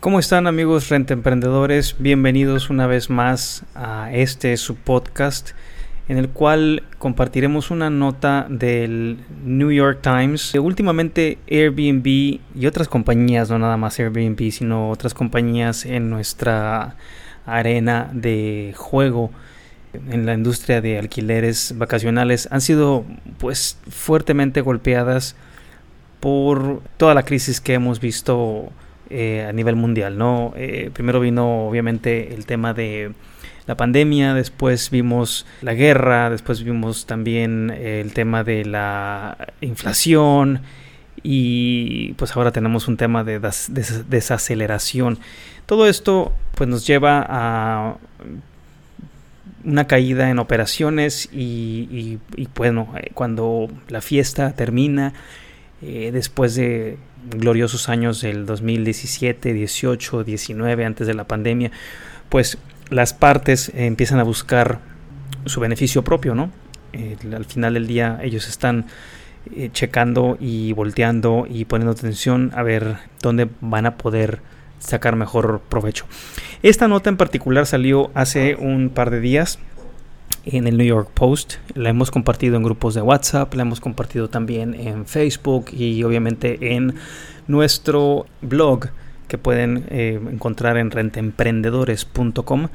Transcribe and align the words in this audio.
¿Cómo 0.00 0.18
están 0.18 0.46
amigos 0.46 0.88
Renta 0.88 1.12
Emprendedores? 1.12 1.96
Bienvenidos 1.98 2.70
una 2.70 2.86
vez 2.86 3.10
más 3.10 3.64
a 3.74 4.10
este 4.14 4.56
su 4.56 4.74
podcast 4.74 5.50
en 6.08 6.16
el 6.16 6.30
cual 6.30 6.84
compartiremos 6.96 7.70
una 7.70 7.90
nota 7.90 8.46
del 8.48 9.18
New 9.44 9.70
York 9.70 9.98
Times. 10.00 10.54
Últimamente 10.54 11.36
Airbnb 11.50 12.06
y 12.06 12.66
otras 12.66 12.88
compañías, 12.88 13.50
no 13.50 13.58
nada 13.58 13.76
más 13.76 14.00
Airbnb, 14.00 14.50
sino 14.52 14.88
otras 14.88 15.12
compañías 15.12 15.84
en 15.84 16.08
nuestra 16.08 16.96
arena 17.44 18.08
de 18.14 18.72
juego 18.78 19.30
en 19.92 20.24
la 20.24 20.32
industria 20.32 20.80
de 20.80 20.98
alquileres 20.98 21.74
vacacionales 21.76 22.48
han 22.50 22.62
sido 22.62 23.04
pues 23.36 23.76
fuertemente 23.90 24.62
golpeadas 24.62 25.36
por 26.20 26.80
toda 26.96 27.12
la 27.12 27.22
crisis 27.22 27.60
que 27.60 27.74
hemos 27.74 28.00
visto 28.00 28.72
eh, 29.12 29.44
a 29.44 29.52
nivel 29.52 29.74
mundial, 29.74 30.16
¿no? 30.16 30.52
Eh, 30.56 30.90
primero 30.92 31.18
vino 31.18 31.66
obviamente 31.66 32.32
el 32.32 32.46
tema 32.46 32.74
de 32.74 33.10
la 33.66 33.76
pandemia, 33.76 34.34
después 34.34 34.88
vimos 34.90 35.46
la 35.62 35.74
guerra, 35.74 36.30
después 36.30 36.62
vimos 36.62 37.06
también 37.06 37.70
el 37.70 38.12
tema 38.12 38.44
de 38.44 38.64
la 38.64 39.36
inflación 39.62 40.60
y 41.24 42.12
pues 42.12 42.36
ahora 42.36 42.52
tenemos 42.52 42.86
un 42.86 42.96
tema 42.96 43.24
de 43.24 43.40
desaceleración. 44.08 45.18
Todo 45.66 45.88
esto 45.88 46.32
pues 46.54 46.70
nos 46.70 46.86
lleva 46.86 47.26
a 47.28 47.96
una 49.64 49.88
caída 49.88 50.30
en 50.30 50.38
operaciones 50.38 51.28
y, 51.32 52.20
bueno, 52.54 52.94
eh, 52.96 53.10
cuando 53.12 53.68
la 53.88 54.00
fiesta 54.00 54.52
termina, 54.52 55.14
después 55.80 56.54
de 56.54 56.96
gloriosos 57.28 57.88
años 57.88 58.20
del 58.20 58.46
2017, 58.46 59.52
18, 59.52 60.24
19, 60.24 60.84
antes 60.84 61.06
de 61.06 61.14
la 61.14 61.24
pandemia, 61.24 61.70
pues 62.28 62.58
las 62.90 63.14
partes 63.14 63.70
empiezan 63.74 64.18
a 64.18 64.22
buscar 64.22 64.80
su 65.46 65.60
beneficio 65.60 66.02
propio, 66.02 66.34
¿no? 66.34 66.50
Eh, 66.92 67.16
al 67.34 67.44
final 67.44 67.74
del 67.74 67.86
día 67.86 68.18
ellos 68.22 68.48
están 68.48 68.86
eh, 69.54 69.70
checando 69.72 70.36
y 70.40 70.72
volteando 70.72 71.46
y 71.48 71.64
poniendo 71.64 71.92
atención 71.92 72.50
a 72.54 72.62
ver 72.62 72.96
dónde 73.22 73.48
van 73.60 73.86
a 73.86 73.96
poder 73.96 74.40
sacar 74.80 75.16
mejor 75.16 75.62
provecho. 75.68 76.06
Esta 76.62 76.88
nota 76.88 77.10
en 77.10 77.16
particular 77.16 77.66
salió 77.66 78.10
hace 78.14 78.56
un 78.56 78.90
par 78.90 79.10
de 79.10 79.20
días 79.20 79.58
en 80.44 80.66
el 80.66 80.76
New 80.76 80.86
York 80.86 81.10
Post. 81.12 81.54
La 81.74 81.90
hemos 81.90 82.10
compartido 82.10 82.56
en 82.56 82.62
grupos 82.62 82.94
de 82.94 83.02
WhatsApp, 83.02 83.54
la 83.54 83.62
hemos 83.62 83.80
compartido 83.80 84.28
también 84.28 84.74
en 84.74 85.06
Facebook 85.06 85.66
y 85.72 86.02
obviamente 86.02 86.74
en 86.74 86.94
nuestro 87.46 88.26
blog 88.42 88.88
que 89.28 89.38
pueden 89.38 89.84
eh, 89.90 90.20
encontrar 90.30 90.76
en 90.76 90.90
rentemprendedores.com. 90.90 92.68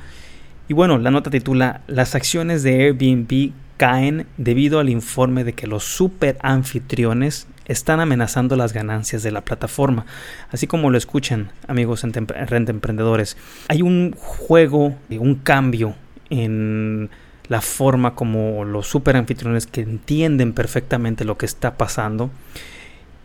Y 0.67 0.73
bueno, 0.73 0.97
la 0.97 1.11
nota 1.11 1.29
titula 1.29 1.81
Las 1.87 2.15
acciones 2.15 2.63
de 2.63 2.85
Airbnb 2.85 3.51
caen 3.77 4.25
debido 4.37 4.79
al 4.79 4.89
informe 4.89 5.43
de 5.43 5.53
que 5.53 5.67
los 5.67 5.83
super 5.83 6.37
anfitriones 6.41 7.47
están 7.65 7.99
amenazando 7.99 8.55
las 8.55 8.73
ganancias 8.73 9.23
de 9.23 9.31
la 9.31 9.41
plataforma. 9.41 10.05
Así 10.51 10.67
como 10.67 10.89
lo 10.89 10.97
escuchan, 10.97 11.51
amigos 11.67 12.03
en 12.03 12.13
Renta 12.13 12.71
Emprendedores, 12.71 13.37
hay 13.67 13.81
un 13.81 14.13
juego, 14.17 14.95
un 15.09 15.35
cambio 15.35 15.95
en 16.29 17.09
la 17.47 17.61
forma 17.61 18.15
como 18.15 18.65
los 18.65 18.87
super 18.87 19.17
anfitriones 19.17 19.67
que 19.67 19.81
entienden 19.81 20.53
perfectamente 20.53 21.25
lo 21.25 21.37
que 21.37 21.45
está 21.45 21.77
pasando 21.77 22.29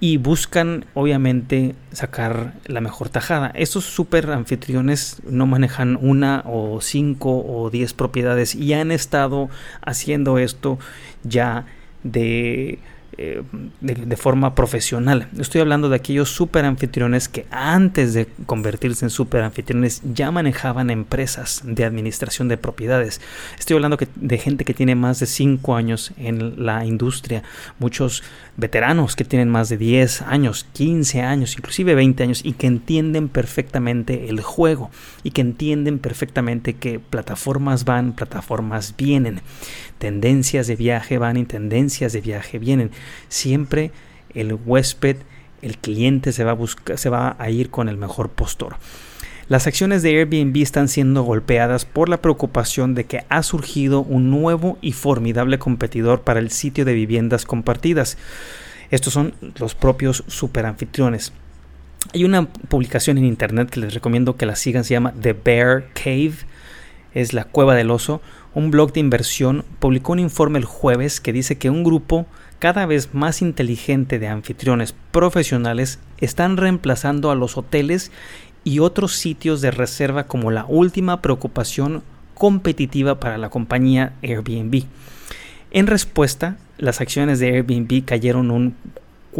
y 0.01 0.17
buscan 0.17 0.87
obviamente 0.95 1.75
sacar 1.93 2.55
la 2.65 2.81
mejor 2.81 3.11
tajada. 3.11 3.53
Estos 3.55 3.85
super 3.85 4.31
anfitriones 4.31 5.21
no 5.29 5.47
manejan 5.47 5.99
una 6.01 6.43
o 6.47 6.81
cinco 6.81 7.45
o 7.47 7.69
diez 7.71 7.93
propiedades 7.93 8.55
y 8.55 8.73
han 8.73 8.91
estado 8.91 9.51
haciendo 9.83 10.39
esto 10.39 10.79
ya 11.23 11.67
de 12.03 12.79
eh, 13.23 13.43
de, 13.83 14.17
forma 14.17 14.55
profesional. 14.55 15.29
Estoy 15.39 15.61
hablando 15.61 15.91
de 15.91 15.97
aquellos 15.97 16.31
super 16.31 16.65
anfitriones 16.65 17.29
que 17.29 17.45
antes 17.51 18.15
de 18.15 18.27
convertirse 18.47 19.05
en 19.05 19.11
super 19.11 19.43
anfitriones 19.43 20.01
ya 20.15 20.31
manejaban 20.31 20.89
empresas 20.89 21.61
de 21.65 21.85
administración 21.85 22.49
de 22.49 22.57
propiedades. 22.57 23.21
Estoy 23.59 23.77
hablando 23.77 23.99
de 24.17 24.39
gente 24.39 24.65
que 24.65 24.73
tiene 24.73 24.95
más 24.95 25.21
de 25.21 25.27
5 25.27 25.77
años 25.77 26.13
en 26.17 26.65
la 26.65 26.87
industria, 26.87 27.43
muchos 27.79 28.23
veteranos 28.57 29.17
que 29.17 29.25
tienen 29.25 29.51
más 29.51 29.69
de 29.69 29.77
10 29.77 30.23
años, 30.23 30.67
15 30.73 31.21
años, 31.21 31.57
inclusive 31.59 31.95
20 31.95 32.23
años 32.23 32.41
y 32.43 32.55
que 32.55 32.69
entienden 32.69 33.29
perfectamente 33.29 34.31
el 34.31 34.41
juego 34.41 34.91
y 35.23 35.33
que 35.33 35.43
entienden 35.43 35.99
perfectamente 35.99 36.75
que 36.75 37.01
plataformas 37.01 37.85
van, 37.85 38.13
plataformas 38.13 38.95
vienen, 38.97 39.43
tendencias 40.01 40.67
de 40.67 40.77
viaje 40.77 41.19
van 41.19 41.37
y 41.37 41.45
tendencias 41.45 42.13
de 42.13 42.23
viaje 42.23 42.59
vienen. 42.59 42.91
Siempre 43.29 43.93
el 44.35 44.55
huésped, 44.55 45.19
el 45.61 45.77
cliente 45.77 46.33
se 46.33 46.43
va 46.43 46.53
a, 46.53 46.55
buscar, 46.55 46.99
se 46.99 47.11
va 47.11 47.37
a 47.39 47.51
ir 47.51 47.69
con 47.71 47.89
el 47.89 47.99
mejor 47.99 48.31
postor. 48.31 48.77
Las 49.49 49.67
acciones 49.67 50.03
de 50.03 50.17
Airbnb 50.17 50.57
están 50.63 50.89
siendo 50.89 51.23
golpeadas 51.23 51.85
por 51.85 52.09
la 52.09 52.23
preocupación 52.23 52.95
de 52.95 53.05
que 53.05 53.25
ha 53.29 53.43
surgido 53.43 54.01
un 54.01 54.31
nuevo 54.31 54.79
y 54.81 54.93
formidable 54.93 55.59
competidor 55.59 56.23
para 56.23 56.41
el 56.41 56.51
sitio 56.51 56.85
de 56.85 56.95
viviendas 56.95 57.45
compartidas. 57.45 58.17
Estos 58.91 59.13
son 59.13 59.35
los 59.59 59.75
propios 59.75 60.25
superanfitriones. 60.29 61.35
Hay 62.15 62.25
una 62.25 62.49
publicación 62.49 63.19
en 63.19 63.27
internet 63.27 63.69
que 63.69 63.81
les 63.81 63.93
recomiendo 63.93 64.37
que 64.37 64.47
la 64.47 64.57
sigan, 64.57 64.85
se 64.85 64.95
llama 64.95 65.13
The 65.21 65.35
Bear 65.35 65.89
Cave, 65.93 66.37
es 67.13 67.35
la 67.35 67.45
cueva 67.45 67.75
del 67.75 67.91
oso. 67.91 68.23
Un 68.55 68.71
blog 68.71 68.93
de 68.93 69.01
inversión 69.01 69.65
publicó 69.79 70.13
un 70.13 70.19
informe 70.19 70.59
el 70.59 70.65
jueves 70.65 71.21
que 71.21 71.33
dice 71.33 71.57
que 71.57 71.71
un 71.71 71.85
grupo 71.85 72.27
cada 72.59 72.85
vez 72.85 73.15
más 73.15 73.43
inteligente 73.43 74.19
de 74.19 74.29
anfitriones 74.29 74.95
profesionales 75.13 76.01
están 76.19 76.57
reemplazando 76.57 77.31
a 77.31 77.37
los 77.37 77.57
hoteles 77.57 78.11
y 78.65 78.81
otros 78.81 79.15
sitios 79.15 79.61
de 79.61 79.71
reserva 79.71 80.27
como 80.27 80.51
la 80.51 80.65
última 80.67 81.23
preocupación 81.23 82.03
competitiva 82.35 83.21
para 83.21 83.39
la 83.39 83.51
compañía 83.51 84.15
Airbnb. 84.23 84.85
En 85.71 85.87
respuesta, 85.87 86.57
las 86.79 87.01
acciones 87.01 87.39
de 87.39 87.55
Airbnb 87.55 88.05
cayeron 88.05 88.51
un 88.51 88.75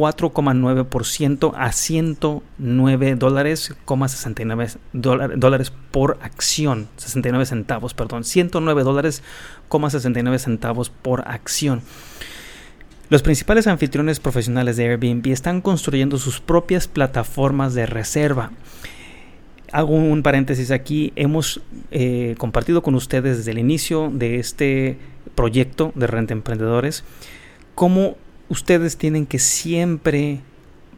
4,9% 0.01 1.53
a 1.55 1.73
109 1.73 3.17
dólares, 3.17 3.75
69 3.87 4.69
dólares 4.93 5.73
por 5.91 6.19
acción, 6.23 6.89
69 6.97 7.45
centavos, 7.45 7.93
perdón, 7.93 8.25
109 8.25 8.83
dólares, 8.83 9.23
69 9.69 10.39
centavos 10.39 10.89
por 10.89 11.29
acción. 11.29 11.83
Los 13.11 13.23
principales 13.23 13.67
anfitriones 13.67 14.21
profesionales 14.21 14.79
de 14.79 14.89
Airbnb 14.89 15.27
están 15.27 15.61
construyendo 15.61 16.17
sus 16.17 16.41
propias 16.41 16.89
plataformas 16.89 17.75
de 17.75 17.85
reserva 17.85 18.53
hago 19.73 19.95
un 19.95 20.25
paréntesis 20.25 20.73
aquí. 20.73 21.13
Hemos 21.15 21.61
eh, 21.93 22.35
compartido 22.39 22.83
con 22.83 22.97
ustedes 22.97 23.37
desde 23.37 23.53
el 23.53 23.59
inicio 23.59 24.11
de 24.13 24.41
este 24.41 24.99
proyecto 25.37 25.93
de 25.95 26.09
Renta 26.09 26.33
Emprendedores 26.33 27.05
cómo 27.77 28.17
ustedes 28.51 28.99
tienen 28.99 29.25
que 29.25 29.39
siempre 29.39 30.41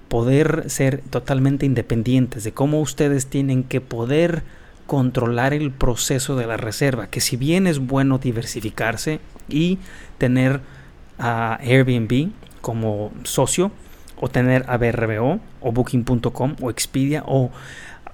poder 0.09 0.69
ser 0.69 1.03
totalmente 1.11 1.65
independientes, 1.65 2.43
de 2.43 2.53
cómo 2.53 2.81
ustedes 2.81 3.29
tienen 3.29 3.63
que 3.63 3.81
poder 3.81 4.43
controlar 4.87 5.55
el 5.55 5.71
proceso 5.71 6.35
de 6.37 6.47
la 6.47 6.57
reserva, 6.57 7.07
que 7.07 7.21
si 7.21 7.37
bien 7.37 7.67
es 7.67 7.79
bueno 7.79 8.19
diversificarse 8.19 9.21
y 9.49 9.79
tener 10.19 10.61
a 11.19 11.55
Airbnb 11.63 12.31
como 12.61 13.13
socio, 13.23 13.71
o 14.21 14.29
tener 14.29 14.65
a 14.69 14.77
BRBO, 14.77 15.41
o 15.61 15.73
Booking.com, 15.73 16.57
o 16.61 16.71
Expedia, 16.71 17.25
o 17.27 17.51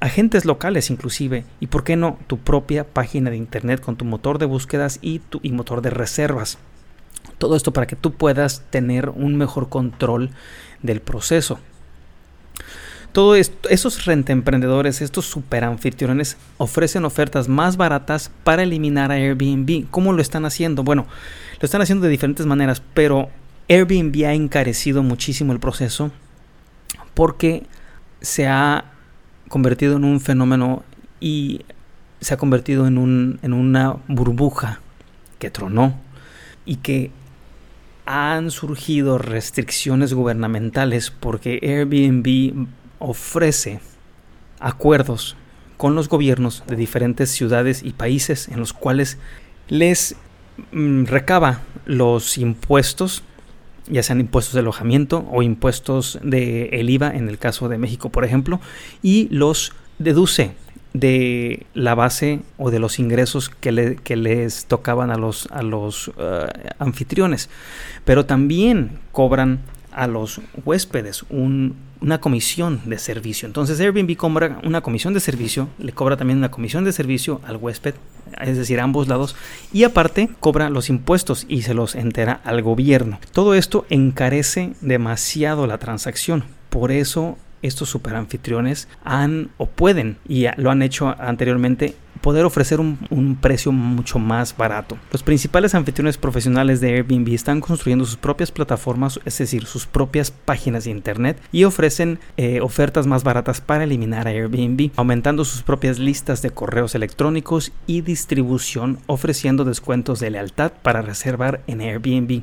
agentes 0.01 0.45
locales 0.45 0.91
inclusive, 0.91 1.45
y 1.61 1.67
por 1.67 1.85
qué 1.85 1.97
no, 1.97 2.19
tu 2.27 2.39
propia 2.39 2.85
página 2.85 3.31
de 3.31 3.37
internet 3.37 3.81
con 3.81 3.97
tu 3.97 4.05
motor 4.05 4.39
de 4.39 4.47
búsquedas 4.47 4.99
y 5.03 5.19
tu 5.19 5.41
y 5.43 5.53
motor 5.53 5.83
de 5.83 5.91
reservas. 5.91 6.59
Todo 7.39 7.57
esto 7.57 7.73
para 7.73 7.87
que 7.87 7.97
tú 7.97 8.13
puedas 8.13 8.63
tener 8.71 9.09
un 9.11 9.37
mejor 9.37 9.69
control 9.69 10.31
del 10.83 11.01
proceso. 11.01 11.59
Todos 13.13 13.51
esos 13.71 14.05
rentemprendedores, 14.05 15.01
estos 15.01 15.25
super 15.27 15.65
anfitriones, 15.65 16.37
ofrecen 16.59 17.05
ofertas 17.05 17.49
más 17.49 17.77
baratas 17.77 18.31
para 18.45 18.63
eliminar 18.63 19.11
a 19.11 19.15
Airbnb. 19.15 19.87
¿Cómo 19.91 20.13
lo 20.13 20.21
están 20.21 20.45
haciendo? 20.45 20.83
Bueno, 20.85 21.07
lo 21.61 21.65
están 21.65 21.81
haciendo 21.81 22.05
de 22.05 22.11
diferentes 22.11 22.45
maneras, 22.45 22.83
pero 22.93 23.31
Airbnb 23.69 24.27
ha 24.27 24.35
encarecido 24.35 25.03
muchísimo 25.03 25.53
el 25.53 25.61
proceso 25.61 26.11
porque 27.15 27.65
se 28.21 28.47
ha 28.47 28.93
convertido 29.49 29.97
en 29.97 30.05
un 30.05 30.21
fenómeno 30.21 30.85
y 31.21 31.65
se 32.21 32.35
ha 32.35 32.37
convertido 32.37 32.87
en, 32.87 32.99
un, 32.99 33.39
en 33.43 33.53
una 33.53 33.97
burbuja 34.07 34.81
que 35.39 35.51
tronó 35.51 35.99
y 36.65 36.77
que 36.77 37.11
han 38.11 38.51
surgido 38.51 39.19
restricciones 39.19 40.15
gubernamentales 40.15 41.11
porque 41.11 41.59
Airbnb 41.63 42.67
ofrece 42.99 43.81
acuerdos 44.61 45.37
con 45.77 45.95
los 45.95 46.09
gobiernos 46.09 46.65
de 46.67 46.77
diferentes 46.77 47.31
ciudades 47.31 47.83
y 47.83 47.91
países 47.91 48.49
en 48.49 48.61
los 48.61 48.73
cuales 48.73 49.19
les 49.69 50.17
mm, 50.73 51.05
recaba 51.05 51.61
los 51.85 52.39
impuestos, 52.39 53.25
ya 53.87 54.03
sean 54.03 54.21
impuestos 54.21 54.55
de 54.55 54.61
alojamiento 54.61 55.29
o 55.31 55.43
impuestos 55.43 56.19
de 56.23 56.71
el 56.73 56.89
IVA 56.89 57.11
en 57.11 57.29
el 57.29 57.37
caso 57.37 57.69
de 57.69 57.77
México, 57.77 58.09
por 58.09 58.25
ejemplo, 58.25 58.59
y 59.03 59.29
los 59.31 59.75
deduce 59.99 60.53
de 60.99 61.67
la 61.75 61.95
base 61.95 62.41
o 62.57 62.71
de 62.71 62.79
los 62.79 62.99
ingresos 62.99 63.49
que, 63.49 63.73
les 63.73 64.67
tocaban 64.67 65.11
a 65.11 65.17
los, 65.17 65.49
a 65.51 65.63
los 65.63 66.09
uh, 66.09 66.13
anfitriones. 66.79 67.49
Pero 68.05 68.27
también 68.27 68.99
cobran 69.13 69.61
a 69.93 70.07
los 70.07 70.41
huéspedes 70.65 71.25
una 71.31 72.21
comisión 72.21 72.81
de 72.85 72.99
servicio. 72.99 73.47
Entonces 73.47 73.81
Airbnb 73.81 74.17
cobra 74.17 74.61
una 74.63 74.81
comisión 74.81 75.13
de 75.13 75.21
servicio, 75.21 75.69
le 75.79 75.93
cobra 75.93 76.17
también 76.17 76.39
una 76.39 76.51
comisión 76.51 76.85
de 76.85 76.93
servicio 76.93 77.41
al 77.45 77.57
huésped, 77.57 77.95
es 78.41 78.57
decir, 78.57 78.79
a 78.79 78.85
ambos 78.85 79.09
lados, 79.09 79.35
y 79.73 79.85
aparte 79.85 80.31
cobra 80.39 80.71
los 80.71 80.89
impuestos 80.89 81.47
y 81.49 81.63
se 81.63 81.75
los 81.75 81.97
entera 81.97 82.41
al 82.45 82.63
gobierno. 82.63 83.19
Todo 83.33 83.55
esto 83.55 83.87
encarece 83.91 84.75
demasiado 84.81 85.67
la 85.67 85.79
transacción. 85.79 86.45
Por 86.71 86.93
eso 86.93 87.39
estos 87.63 87.89
super 87.89 88.15
anfitriones 88.15 88.89
han 89.05 89.51
o 89.57 89.67
pueden, 89.67 90.19
y 90.29 90.47
lo 90.57 90.71
han 90.71 90.83
hecho 90.83 91.15
anteriormente, 91.19 91.95
poder 92.21 92.45
ofrecer 92.45 92.81
un, 92.81 93.39
precio 93.41 93.73
mucho 93.73 94.19
más 94.19 94.57
barato. 94.57 94.99
Los 95.13 95.23
principales 95.23 95.75
anfitriones 95.75 96.19
profesionales 96.19 96.81
de 96.81 96.95
Airbnb 96.95 97.33
están 97.33 97.61
construyendo 97.61 98.05
sus 98.05 98.17
propias 98.17 98.51
plataformas, 98.51 99.21
es 99.25 99.39
decir, 99.39 99.67
sus 99.67 99.87
propias 99.87 100.31
páginas 100.31 100.85
de 100.85 100.91
internet 100.91 101.41
y 101.53 101.65
ofrecen 101.65 102.19
eh, 102.37 102.61
ofertas 102.61 103.07
más 103.07 103.25
baratas 103.25 103.61
para 103.61 103.85
eliminar 103.85 104.27
a 104.27 104.31
Airbnb, 104.31 104.91
aumentando 104.97 105.45
sus 105.45 105.63
propias 105.63 105.99
listas 105.99 106.43
de 106.43 106.51
correos 106.51 106.95
electrónicos 106.95 107.73
y 107.87 108.01
distribución, 108.01 108.99
ofreciendo 109.07 109.65
descuentos 109.65 110.21
de 110.21 110.31
lealtad 110.31 110.73
para 110.83 111.03
reservar 111.03 111.63
en 111.67 111.81
Airbnb. 111.81 112.43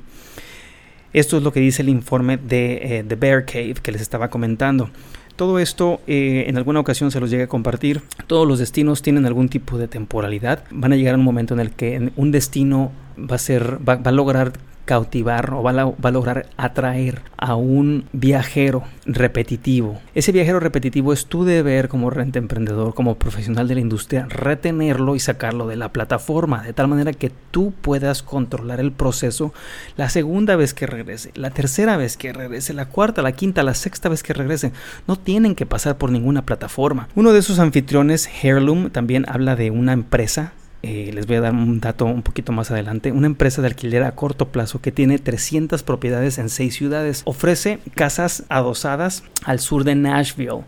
Esto 1.16 1.38
es 1.38 1.44
lo 1.44 1.54
que 1.54 1.62
dice 1.62 1.82
el 1.82 1.88
informe 1.88 2.36
de 2.36 3.06
The 3.08 3.14
eh, 3.14 3.18
Bear 3.18 3.46
Cave 3.46 3.76
que 3.82 3.94
les 3.94 4.02
estaba 4.02 4.28
comentando. 4.28 4.90
Todo 5.38 5.60
esto 5.60 6.02
eh, 6.08 6.44
en 6.48 6.58
alguna 6.58 6.82
ocasión 6.82 7.10
se 7.10 7.22
los 7.22 7.30
llegue 7.30 7.44
a 7.44 7.48
compartir. 7.48 8.02
Todos 8.28 8.46
los 8.46 8.60
destinos 8.60 9.02
tienen 9.02 9.26
algún 9.26 9.48
tipo 9.48 9.78
de 9.78 9.88
temporalidad. 9.88 10.66
Van 10.72 10.92
a 10.92 10.98
llegar 10.98 11.16
a 11.16 11.18
un 11.18 11.24
momento 11.24 11.54
en 11.54 11.62
el 11.62 11.72
que 11.72 12.12
un 12.18 12.32
destino 12.32 12.92
va 13.18 13.38
a 13.38 13.40
ser, 13.40 13.80
va 13.88 13.94
a 14.04 14.12
lograr 14.12 14.60
cautivar 14.86 15.54
o 15.54 15.64
va 15.64 15.72
a, 15.72 16.12
lograr 16.12 16.48
atraer 16.58 17.22
a 17.38 17.56
un 17.56 18.06
viajero 18.14 18.84
repetitivo. 19.06 20.00
Ese 20.14 20.32
viajero 20.32 20.60
repetitivo 20.60 21.12
es 21.12 21.26
tu 21.26 21.44
deber 21.44 21.90
como 21.90 22.10
renta 22.10 22.40
emprendedor, 22.40 22.94
como 22.94 23.16
profesional 23.16 23.68
de 23.68 23.76
la 23.76 23.82
industria, 23.82 24.28
retenerlo 24.30 25.16
y 25.16 25.20
sacarlo 25.20 25.68
de 25.68 25.76
la 25.76 25.90
plataforma, 25.90 26.64
de 26.64 26.74
tal 26.74 26.88
manera 26.88 27.14
que 27.14 27.32
tú 27.52 27.74
puedas 27.82 28.24
controlar 28.24 28.80
el 28.80 28.92
proceso 28.92 29.54
la 29.98 30.10
segunda 30.10 30.56
vez 30.56 30.74
que 30.74 30.88
regrese, 30.88 31.32
la 31.36 31.50
tercera 31.50 31.98
vez 31.98 32.18
que 32.18 32.34
regrese, 32.34 32.74
la 32.74 32.88
cuarta, 32.88 33.22
la 33.22 33.34
quinta, 33.34 33.64
la 33.64 33.74
sexta 33.74 34.10
vez 34.10 34.24
que 34.24 34.34
regrese. 34.34 34.72
No 35.08 35.16
tienen 35.16 35.56
que 35.56 35.66
pasar 35.66 35.98
por 35.98 36.12
ninguna 36.12 36.46
plataforma. 36.46 37.10
Uno 37.16 37.34
de 37.34 37.42
sus 37.42 37.60
anfitriones, 37.60 38.30
Heirloom, 38.44 38.90
también 38.92 39.26
habla 39.28 39.56
de 39.56 39.72
una 39.72 39.94
empresa 39.94 40.54
eh, 40.88 41.10
les 41.12 41.26
voy 41.26 41.38
a 41.38 41.42
dar 41.42 41.54
un 41.54 41.80
dato 41.80 42.06
un 42.06 42.22
poquito 42.22 42.52
más 42.52 42.70
adelante, 42.70 43.12
una 43.12 43.26
empresa 43.26 43.60
de 43.60 43.70
alquiler 43.70 44.04
a 44.04 44.12
corto 44.12 44.50
plazo 44.50 44.82
que 44.82 44.92
tiene 44.92 45.18
300 45.18 45.82
propiedades 45.82 46.38
en 46.38 46.48
6 46.48 46.76
ciudades. 46.76 47.24
Ofrece 47.26 47.80
casas 47.96 48.44
adosadas 48.50 49.24
al 49.46 49.60
sur 49.60 49.84
de 49.84 49.96
Nashville 49.96 50.62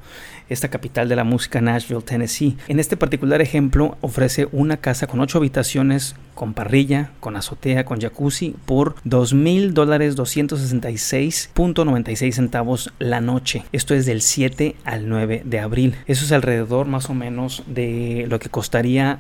esta 0.50 0.70
capital 0.70 1.08
de 1.10 1.16
la 1.16 1.24
música 1.24 1.62
Nashville, 1.62 2.02
Tennessee. 2.02 2.58
En 2.68 2.80
este 2.80 2.98
particular 2.98 3.42
ejemplo 3.42 3.98
ofrece 4.02 4.48
una 4.52 4.78
casa 4.78 5.06
con 5.08 5.20
8 5.20 5.40
habitaciones, 5.40 6.16
con 6.34 6.54
parrilla, 6.54 7.12
con 7.20 7.36
azotea, 7.36 7.84
con 7.86 8.00
jacuzzi 8.00 8.56
por 8.66 8.96
$2,000 9.06 9.36
mil 9.36 9.74
dólares 9.74 10.16
266.96 10.18 12.32
centavos 12.32 12.94
la 13.00 13.20
noche. 13.22 13.64
Esto 13.72 13.96
es 13.96 14.06
del 14.06 14.22
7 14.22 14.76
al 14.86 15.10
9 15.10 15.42
de 15.46 15.60
abril. 15.60 15.96
Eso 16.06 16.26
es 16.26 16.32
alrededor 16.32 16.86
más 16.88 17.10
o 17.10 17.14
menos 17.14 17.64
de 17.68 18.26
lo 18.30 18.40
que 18.40 18.50
costaría 18.50 19.20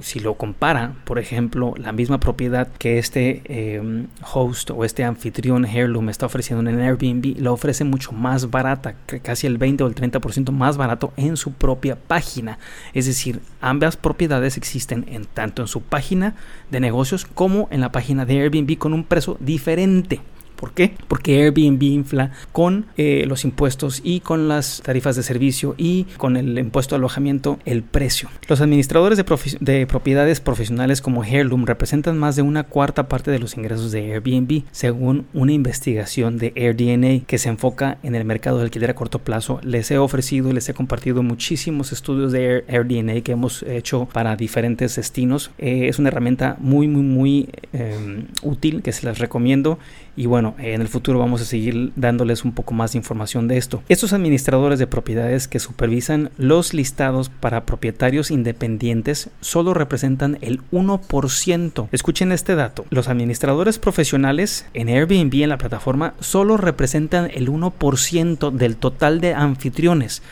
si 0.00 0.20
lo 0.20 0.34
compara, 0.34 0.94
por 1.04 1.18
ejemplo, 1.18 1.74
la 1.76 1.92
misma 1.92 2.20
propiedad 2.20 2.68
que 2.78 2.98
este 2.98 3.76
em, 3.76 4.06
host 4.32 4.70
o 4.70 4.84
este 4.84 5.04
anfitrión 5.04 5.64
Heirloom 5.64 6.08
está 6.08 6.26
ofreciendo 6.26 6.68
en 6.70 6.80
Airbnb, 6.80 7.38
lo 7.38 7.52
ofrece 7.52 7.84
mucho 7.84 8.12
más 8.12 8.50
barata, 8.50 8.94
casi 9.22 9.46
el 9.46 9.58
20 9.58 9.84
o 9.84 9.86
el 9.88 9.94
30% 9.94 10.09
más 10.52 10.76
barato 10.76 11.12
en 11.16 11.36
su 11.36 11.52
propia 11.52 11.96
página. 11.96 12.58
Es 12.94 13.06
decir, 13.06 13.40
ambas 13.60 13.96
propiedades 13.96 14.56
existen 14.56 15.04
en 15.08 15.26
tanto 15.26 15.62
en 15.62 15.68
su 15.68 15.82
página 15.82 16.34
de 16.70 16.80
negocios 16.80 17.26
como 17.26 17.68
en 17.70 17.80
la 17.80 17.92
página 17.92 18.24
de 18.24 18.40
Airbnb 18.40 18.78
con 18.78 18.92
un 18.92 19.04
precio 19.04 19.36
diferente. 19.40 20.20
¿Por 20.60 20.72
qué? 20.72 20.92
Porque 21.08 21.42
Airbnb 21.42 21.82
infla 21.82 22.32
con 22.52 22.84
eh, 22.98 23.24
los 23.26 23.46
impuestos 23.46 24.02
y 24.04 24.20
con 24.20 24.46
las 24.46 24.82
tarifas 24.84 25.16
de 25.16 25.22
servicio 25.22 25.74
y 25.78 26.04
con 26.18 26.36
el 26.36 26.58
impuesto 26.58 26.94
de 26.94 26.98
alojamiento 26.98 27.58
el 27.64 27.82
precio. 27.82 28.28
Los 28.46 28.60
administradores 28.60 29.16
de, 29.16 29.86
propiedades 29.86 30.40
profesionales 30.40 31.00
como 31.00 31.24
Heirloom 31.24 31.64
representan 31.64 32.18
más 32.18 32.36
de 32.36 32.42
una 32.42 32.64
cuarta 32.64 33.08
parte 33.08 33.30
de 33.30 33.38
los 33.38 33.56
ingresos 33.56 33.90
de 33.90 34.12
Airbnb, 34.12 34.64
según 34.70 35.26
una 35.32 35.52
investigación 35.52 36.36
de 36.36 36.52
AirDNA 36.54 37.24
que 37.26 37.38
se 37.38 37.48
enfoca 37.48 37.96
en 38.02 38.14
el 38.14 38.26
mercado 38.26 38.58
de 38.58 38.64
alquiler 38.64 38.90
a 38.90 38.94
corto 38.94 39.20
plazo. 39.20 39.60
Les 39.62 39.90
he 39.90 39.96
ofrecido 39.96 40.50
y 40.50 40.52
les 40.52 40.68
he 40.68 40.74
compartido 40.74 41.22
muchísimos 41.22 41.90
estudios 41.90 42.32
de 42.32 42.66
AirDNA 42.68 43.22
que 43.22 43.32
hemos 43.32 43.62
hecho 43.62 44.06
para 44.12 44.36
diferentes 44.36 44.96
destinos. 44.96 45.52
Eh, 45.56 45.88
es 45.88 45.98
una 45.98 46.08
herramienta 46.08 46.56
muy, 46.58 46.86
muy, 46.86 47.02
muy 47.02 47.48
em, 47.72 48.26
útil 48.42 48.82
que 48.82 48.92
se 48.92 49.06
las 49.06 49.18
recomiendo 49.20 49.78
y 50.16 50.26
bueno, 50.26 50.49
en 50.58 50.80
el 50.80 50.88
futuro 50.88 51.18
vamos 51.18 51.40
a 51.40 51.44
seguir 51.44 51.92
dándoles 51.96 52.44
un 52.44 52.52
poco 52.52 52.74
más 52.74 52.92
de 52.92 52.98
información 52.98 53.48
de 53.48 53.56
esto. 53.56 53.82
Estos 53.88 54.12
administradores 54.12 54.78
de 54.78 54.86
propiedades 54.86 55.48
que 55.48 55.58
supervisan 55.58 56.30
los 56.36 56.74
listados 56.74 57.28
para 57.28 57.64
propietarios 57.66 58.30
independientes 58.30 59.30
solo 59.40 59.74
representan 59.74 60.38
el 60.40 60.60
1%. 60.70 61.88
Escuchen 61.92 62.32
este 62.32 62.54
dato. 62.54 62.84
Los 62.90 63.08
administradores 63.08 63.78
profesionales 63.78 64.66
en 64.74 64.88
Airbnb 64.88 65.42
en 65.42 65.48
la 65.48 65.58
plataforma 65.58 66.14
solo 66.20 66.56
representan 66.56 67.30
el 67.32 67.48
1% 67.48 68.50
del 68.50 68.76
total 68.76 69.20
de 69.20 69.34
anfitriones. 69.34 70.22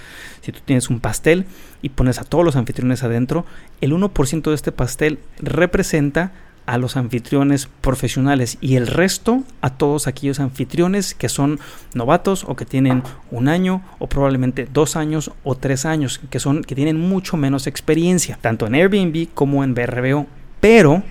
Si 0.40 0.52
tú 0.52 0.60
tienes 0.64 0.88
un 0.88 1.00
pastel 1.00 1.46
y 1.82 1.90
pones 1.90 2.18
a 2.18 2.24
todos 2.24 2.44
los 2.44 2.56
anfitriones 2.56 3.02
adentro, 3.02 3.44
el 3.80 3.92
1% 3.92 4.48
de 4.48 4.54
este 4.54 4.72
pastel 4.72 5.18
representa 5.38 6.32
a 6.68 6.76
los 6.76 6.98
anfitriones 6.98 7.66
profesionales 7.80 8.58
y 8.60 8.76
el 8.76 8.86
resto 8.86 9.42
a 9.62 9.70
todos 9.70 10.06
aquellos 10.06 10.38
anfitriones 10.38 11.14
que 11.14 11.30
son 11.30 11.58
novatos 11.94 12.44
o 12.46 12.56
que 12.56 12.66
tienen 12.66 13.02
un 13.30 13.48
año 13.48 13.82
o 13.98 14.06
probablemente 14.06 14.68
dos 14.70 14.94
años 14.94 15.32
o 15.44 15.54
tres 15.54 15.86
años, 15.86 16.20
que 16.28 16.38
son 16.38 16.62
que 16.62 16.74
tienen 16.74 17.00
mucho 17.00 17.38
menos 17.38 17.66
experiencia, 17.66 18.38
tanto 18.42 18.66
en 18.66 18.74
Airbnb 18.74 19.28
como 19.32 19.64
en 19.64 19.72
BRBO. 19.72 20.26
Pero, 20.60 21.02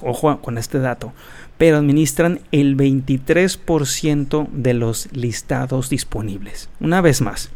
ojo 0.00 0.40
con 0.40 0.58
este 0.58 0.80
dato, 0.80 1.12
pero 1.58 1.76
administran 1.76 2.40
el 2.50 2.76
23% 2.76 4.48
de 4.50 4.74
los 4.74 5.12
listados 5.12 5.90
disponibles. 5.90 6.70
Una 6.80 7.00
vez 7.00 7.20
más, 7.20 7.50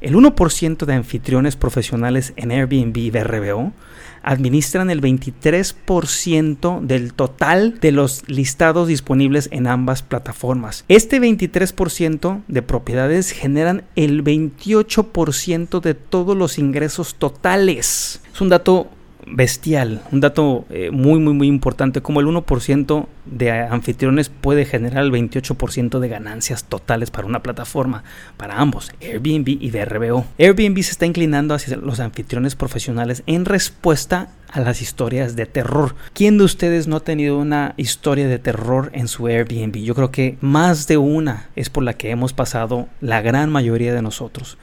el 0.00 0.14
1% 0.14 0.86
de 0.86 0.94
anfitriones 0.94 1.56
profesionales 1.56 2.32
en 2.36 2.50
Airbnb 2.50 2.96
y 2.96 3.10
BRBO 3.10 3.74
administran 4.22 4.90
el 4.90 5.00
23% 5.00 6.80
del 6.80 7.14
total 7.14 7.78
de 7.80 7.92
los 7.92 8.28
listados 8.28 8.88
disponibles 8.88 9.48
en 9.52 9.66
ambas 9.66 10.02
plataformas. 10.02 10.84
Este 10.88 11.20
23% 11.20 12.42
de 12.48 12.62
propiedades 12.62 13.30
generan 13.32 13.84
el 13.96 14.24
28% 14.24 15.80
de 15.80 15.94
todos 15.94 16.36
los 16.36 16.58
ingresos 16.58 17.14
totales. 17.16 18.20
Es 18.32 18.40
un 18.40 18.48
dato 18.48 18.88
bestial, 19.26 20.02
un 20.10 20.20
dato 20.20 20.64
eh, 20.70 20.90
muy 20.90 21.20
muy 21.20 21.32
muy 21.32 21.46
importante, 21.46 22.00
como 22.00 22.20
el 22.20 22.26
1% 22.26 23.06
de 23.24 23.50
anfitriones 23.50 24.28
puede 24.28 24.64
generar 24.64 25.04
el 25.04 25.12
28% 25.12 25.98
de 25.98 26.08
ganancias 26.08 26.64
totales 26.64 27.10
para 27.10 27.26
una 27.26 27.42
plataforma, 27.42 28.04
para 28.36 28.58
ambos, 28.58 28.92
Airbnb 29.00 29.48
y 29.48 29.70
VRBO. 29.70 30.26
Airbnb 30.38 30.82
se 30.82 30.90
está 30.90 31.06
inclinando 31.06 31.54
hacia 31.54 31.76
los 31.76 32.00
anfitriones 32.00 32.56
profesionales 32.56 33.22
en 33.26 33.44
respuesta 33.44 34.28
a 34.50 34.60
las 34.60 34.82
historias 34.82 35.34
de 35.34 35.46
terror. 35.46 35.94
¿Quién 36.12 36.36
de 36.36 36.44
ustedes 36.44 36.86
no 36.86 36.96
ha 36.96 37.00
tenido 37.00 37.38
una 37.38 37.74
historia 37.76 38.28
de 38.28 38.38
terror 38.38 38.90
en 38.92 39.08
su 39.08 39.26
Airbnb? 39.26 39.76
Yo 39.76 39.94
creo 39.94 40.10
que 40.10 40.36
más 40.40 40.86
de 40.86 40.98
una 40.98 41.48
es 41.56 41.70
por 41.70 41.84
la 41.84 41.94
que 41.94 42.10
hemos 42.10 42.32
pasado 42.32 42.88
la 43.00 43.22
gran 43.22 43.50
mayoría 43.50 43.94
de 43.94 44.02
nosotros 44.02 44.58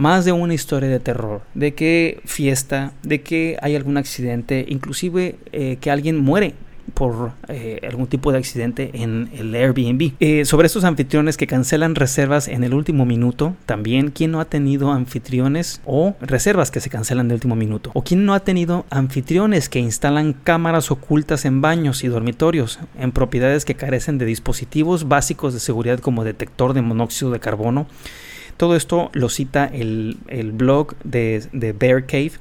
más 0.00 0.24
de 0.24 0.32
una 0.32 0.54
historia 0.54 0.88
de 0.88 0.98
terror, 0.98 1.42
de 1.52 1.74
que 1.74 2.22
fiesta, 2.24 2.94
de 3.02 3.20
que 3.20 3.58
hay 3.60 3.76
algún 3.76 3.98
accidente, 3.98 4.64
inclusive 4.66 5.36
eh, 5.52 5.76
que 5.78 5.90
alguien 5.90 6.18
muere 6.18 6.54
por 6.94 7.32
eh, 7.48 7.80
algún 7.86 8.06
tipo 8.06 8.32
de 8.32 8.38
accidente 8.38 8.90
en 8.94 9.28
el 9.36 9.54
Airbnb. 9.54 10.12
Eh, 10.18 10.46
sobre 10.46 10.68
estos 10.68 10.84
anfitriones 10.84 11.36
que 11.36 11.46
cancelan 11.46 11.94
reservas 11.94 12.48
en 12.48 12.64
el 12.64 12.72
último 12.72 13.04
minuto, 13.04 13.54
también, 13.66 14.10
¿quién 14.10 14.30
no 14.30 14.40
ha 14.40 14.46
tenido 14.46 14.90
anfitriones 14.90 15.82
o 15.84 16.16
reservas 16.22 16.70
que 16.70 16.80
se 16.80 16.88
cancelan 16.88 17.28
de 17.28 17.34
último 17.34 17.54
minuto? 17.54 17.90
¿O 17.92 18.02
quién 18.02 18.24
no 18.24 18.32
ha 18.32 18.40
tenido 18.40 18.86
anfitriones 18.88 19.68
que 19.68 19.80
instalan 19.80 20.32
cámaras 20.32 20.90
ocultas 20.90 21.44
en 21.44 21.60
baños 21.60 22.04
y 22.04 22.08
dormitorios, 22.08 22.78
en 22.98 23.12
propiedades 23.12 23.66
que 23.66 23.74
carecen 23.74 24.16
de 24.16 24.24
dispositivos 24.24 25.08
básicos 25.08 25.52
de 25.52 25.60
seguridad 25.60 26.00
como 26.00 26.24
detector 26.24 26.72
de 26.72 26.80
monóxido 26.80 27.30
de 27.30 27.40
carbono? 27.40 27.86
Todo 28.60 28.76
esto 28.76 29.08
lo 29.14 29.30
cita 29.30 29.64
el, 29.64 30.18
blog 30.52 30.94
de, 31.02 31.74
Bear 31.78 32.04
Cave 32.04 32.32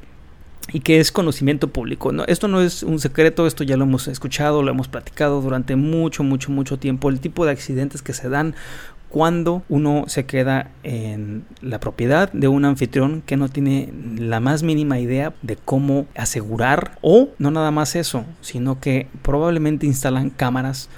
y 0.73 0.81
que 0.81 0.99
es 0.99 1.13
conocimiento 1.13 1.69
público. 1.69 2.11
No, 2.11 2.25
esto 2.25 2.49
no 2.49 2.59
es 2.59 2.83
un 2.83 2.99
secreto, 2.99 3.47
esto 3.47 3.63
ya 3.63 3.77
lo 3.77 3.85
hemos 3.85 4.09
escuchado, 4.09 4.61
lo 4.61 4.69
hemos 4.69 4.89
platicado 4.89 5.41
durante 5.41 5.77
mucho, 5.77 6.23
mucho, 6.23 6.51
mucho 6.51 6.77
tiempo. 6.77 7.09
El 7.09 7.21
tipo 7.21 7.45
de 7.45 7.53
accidentes 7.53 8.01
que 8.01 8.11
se 8.11 8.27
dan 8.27 8.53
cuando 9.07 9.63
uno 9.69 10.03
se 10.07 10.25
queda 10.25 10.71
en 10.83 11.45
la 11.61 11.79
propiedad 11.79 12.29
de 12.33 12.49
un 12.49 12.65
anfitrión 12.65 13.23
que 13.25 13.37
no 13.37 13.47
tiene 13.47 13.93
la 14.17 14.41
más 14.41 14.61
mínima 14.61 14.99
idea 14.99 15.33
de 15.41 15.55
cómo 15.55 16.05
asegurar 16.17 16.97
o 16.99 17.29
no 17.37 17.49
nada 17.49 17.71
más 17.71 17.95
eso, 17.95 18.25
sino 18.41 18.81
que 18.81 19.07
probablemente 19.21 19.85
instalan 19.85 20.31
cámaras 20.31 20.89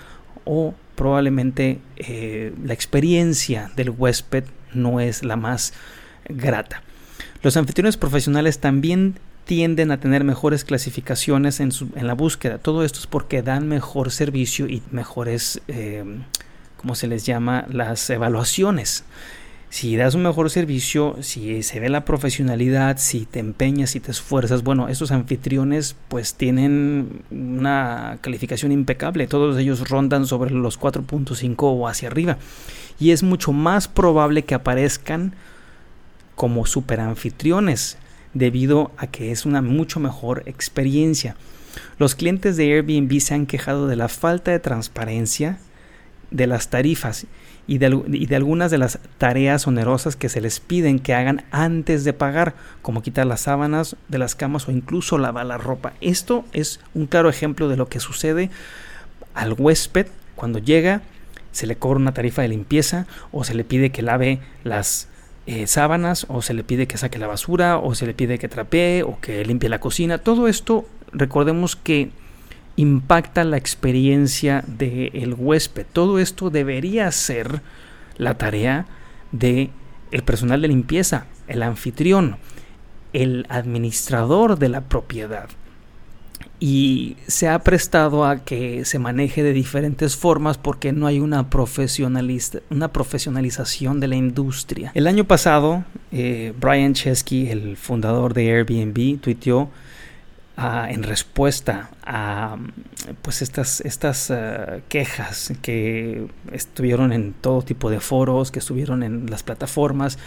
o 0.46 0.74
probablemente 0.96 1.80
eh, 1.98 2.56
la 2.66 2.74
experiencia 2.74 3.72
del 3.76 3.92
huésped 3.92 4.46
no 4.74 5.00
es 5.00 5.24
la 5.24 5.36
más 5.36 5.74
grata. 6.28 6.82
Los 7.44 7.58
anfitriones 7.58 7.98
profesionales 7.98 8.60
también 8.60 9.16
tienden 9.46 9.92
a 9.92 10.00
tener 10.00 10.24
mejores 10.24 10.64
clasificaciones 10.64 11.60
en, 11.60 11.72
la 11.96 12.14
búsqueda. 12.14 12.58
Todo 12.58 12.84
esto 12.84 13.00
es 13.00 13.08
porque 13.08 13.42
dan 13.42 13.68
mejor 13.68 14.12
servicio 14.12 14.68
y 14.68 14.84
mejores, 14.92 15.62
eh, 15.68 16.04
¿cómo 16.78 16.96
se 16.96 17.08
les 17.08 17.26
llama? 17.26 17.66
Las 17.70 18.10
evaluaciones. 18.10 19.04
Si 19.72 19.96
das 19.96 20.16
un 20.16 20.24
mejor 20.24 20.50
servicio, 20.50 21.16
si 21.22 21.64
se 21.64 21.80
ve 21.80 21.88
la 21.88 22.04
profesionalidad, 22.04 22.98
si 22.98 23.26
te 23.26 23.40
empeñas, 23.40 23.92
si 23.92 24.02
te 24.02 24.12
esfuerzas, 24.12 24.64
bueno, 24.64 24.90
estos 24.90 25.12
anfitriones 25.12 25.96
pues 26.10 26.34
tienen 26.34 27.22
una 27.32 28.18
calificación 28.20 28.74
impecable. 28.74 29.28
Todos 29.28 29.58
ellos 29.58 29.88
rondan 29.88 30.28
sobre 30.28 30.52
los 30.52 30.78
4.5 30.78 31.56
o 31.60 31.88
hacia 31.88 32.10
arriba 32.10 32.38
y 33.00 33.12
es 33.12 33.24
mucho 33.24 33.54
más 33.54 33.88
probable 33.88 34.44
que 34.44 34.56
aparezcan 34.56 35.36
como 36.36 36.66
superanfitriones 36.66 37.98
debido 38.34 38.92
a 38.98 39.08
que 39.08 39.32
es 39.32 39.46
una 39.46 39.62
mucho 39.62 40.02
mejor 40.02 40.44
experiencia. 40.48 41.38
Los 41.98 42.16
clientes 42.16 42.58
de 42.58 42.74
Airbnb 42.74 43.22
se 43.22 43.36
han 43.36 43.46
quejado 43.46 43.88
de 43.88 43.96
la 43.96 44.10
falta 44.10 44.52
de 44.52 44.60
transparencia 44.60 45.60
de 46.32 46.48
las 46.48 46.70
tarifas 46.70 47.28
y 47.68 47.78
de, 47.78 48.02
y 48.08 48.26
de, 48.26 48.36
algunas 48.36 48.72
de 48.72 48.78
las 48.78 49.00
tareas 49.18 49.68
onerosas 49.68 50.16
que 50.16 50.30
se 50.30 50.42
les 50.42 50.60
piden 50.60 51.00
que 51.00 51.14
hagan 51.14 51.44
antes 51.52 52.04
de 52.04 52.14
pagar, 52.14 52.56
como 52.82 53.02
quitar 53.02 53.28
las 53.28 53.42
sábanas 53.42 53.96
de 54.08 54.18
las 54.18 54.36
camas 54.36 54.68
o 54.68 54.72
incluso 54.72 55.18
lavar 55.18 55.46
la 55.46 55.58
ropa. 55.58 55.94
Esto 56.02 56.46
es 56.54 56.80
un 56.94 57.06
claro 57.06 57.30
ejemplo 57.30 57.68
de 57.70 57.78
lo 57.78 57.88
que 57.88 58.00
sucede 58.00 58.50
al 59.34 59.54
huésped 59.54 60.08
cuando 60.36 60.60
llega 60.60 61.02
se 61.52 61.68
le 61.68 61.76
cobra 61.76 62.00
una 62.00 62.14
tarifa 62.14 62.42
de 62.42 62.48
limpieza 62.48 63.08
o 63.32 63.44
se 63.44 63.54
le 63.54 63.64
pide 63.64 63.92
que 63.92 64.02
lave 64.02 64.40
las 64.64 65.08
eh, 65.48 65.68
sábanas 65.68 66.26
o 66.30 66.42
se 66.42 66.54
le 66.54 66.64
pide 66.64 66.88
que 66.88 66.98
saque 66.98 67.20
la 67.20 67.28
basura 67.28 67.78
o 67.78 67.94
se 67.96 68.06
le 68.06 68.14
pide 68.14 68.40
que 68.40 68.48
trapee 68.48 69.04
o 69.04 69.20
que 69.20 69.44
limpie 69.46 69.70
la 69.70 69.80
cocina. 69.80 70.18
Todo 70.18 70.48
esto 70.48 70.86
recordemos 71.12 71.76
que 71.76 72.12
impacta 72.76 73.44
la 73.44 73.58
experiencia 73.58 74.64
del 74.68 75.36
huésped. 75.38 75.86
Todo 75.92 76.20
esto 76.20 76.50
debería 76.50 77.12
ser 77.12 77.62
la 78.18 78.38
tarea 78.38 78.86
de 79.32 79.70
el 80.12 80.24
personal 80.24 80.62
de 80.62 80.68
limpieza, 80.68 81.26
el 81.48 81.64
anfitrión, 81.64 82.38
el 83.14 83.46
administrador 83.50 84.60
de 84.60 84.70
la 84.70 84.82
propiedad 84.82 85.50
y 86.62 87.18
se 87.26 87.50
ha 87.50 87.58
prestado 87.60 88.24
a 88.24 88.46
que 88.46 88.86
se 88.86 89.00
maneje 89.00 89.42
de 89.42 89.52
diferentes 89.52 90.16
formas 90.16 90.60
porque 90.60 90.92
no 90.92 91.08
hay 91.08 91.20
una, 91.20 91.48
una 92.70 92.94
profesionalización 92.94 94.00
de 94.00 94.08
la 94.08 94.16
industria. 94.16 94.92
El 94.94 95.08
año 95.08 95.26
pasado, 95.26 95.84
eh, 96.12 96.54
Brian 96.62 96.94
Chesky, 96.94 97.50
el 97.50 97.78
fundador 97.78 98.36
de 98.36 98.52
Airbnb, 98.52 99.20
tuiteó 99.20 99.72
en 100.90 101.04
respuesta 101.04 101.90
a 102.04 102.58
pues 103.22 103.42
estas, 103.42 103.82
estas 103.82 104.32
ah, 104.32 104.80
quejas 104.90 105.54
que 105.62 106.28
estuvieron 106.52 107.12
en 107.14 107.34
todo 107.34 107.62
tipo 107.62 107.90
de 107.90 108.00
foros, 108.00 108.52
que 108.52 108.60
estuvieron 108.60 109.04
en 109.04 109.30
las 109.30 109.44
plataformas. 109.44 110.18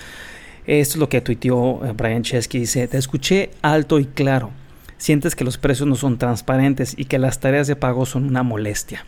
Esto 0.67 0.95
es 0.95 0.97
lo 0.97 1.09
que 1.09 1.21
tuiteó 1.21 1.85
eh, 1.85 1.93
Brian 1.97 2.23
Chesky. 2.23 2.59
Dice, 2.61 2.89
te 2.89 2.99
escuché 2.99 3.51
alto 3.63 3.99
y 3.99 4.07
claro 4.07 4.51
sientes 4.97 5.37
que 5.37 5.45
los 5.45 5.59
precios 5.59 5.89
no 5.89 5.97
son 5.97 6.19
transparentes 6.19 6.95
y 6.97 7.05
que 7.05 7.19
las 7.19 7.39
tareas 7.39 7.67
de 7.67 7.77
pago 7.77 8.07
son 8.07 8.25
una 8.25 8.43
molestia. 8.43 9.05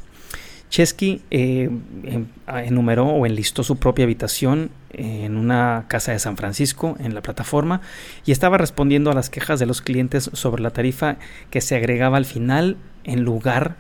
Chesky 0.71 1.23
eh, 1.31 1.71
em, 2.05 2.27
enumeró 2.47 3.07
o 3.07 3.27
enlistó 3.27 3.63
su 3.63 3.77
propia 3.77 4.05
habitación 4.05 4.71
en 4.91 5.37
una 5.37 5.85
casa 5.89 6.13
de 6.13 6.19
San 6.19 6.37
Francisco 6.37 6.97
en 6.99 7.15
la 7.15 7.23
plataforma 7.23 7.81
y 8.25 8.33
estaba 8.33 8.59
respondiendo 8.59 9.11
a 9.11 9.15
las 9.15 9.31
quejas 9.31 9.59
de 9.61 9.67
los 9.67 9.83
clientes 9.83 10.31
sobre 10.33 10.63
la 10.63 10.71
tarifa 10.71 11.17
que 11.51 11.61
se 11.61 11.77
agregaba 11.77 12.17
al 12.17 12.25
final 12.25 12.77
en 13.05 13.23
lugar 13.23 13.77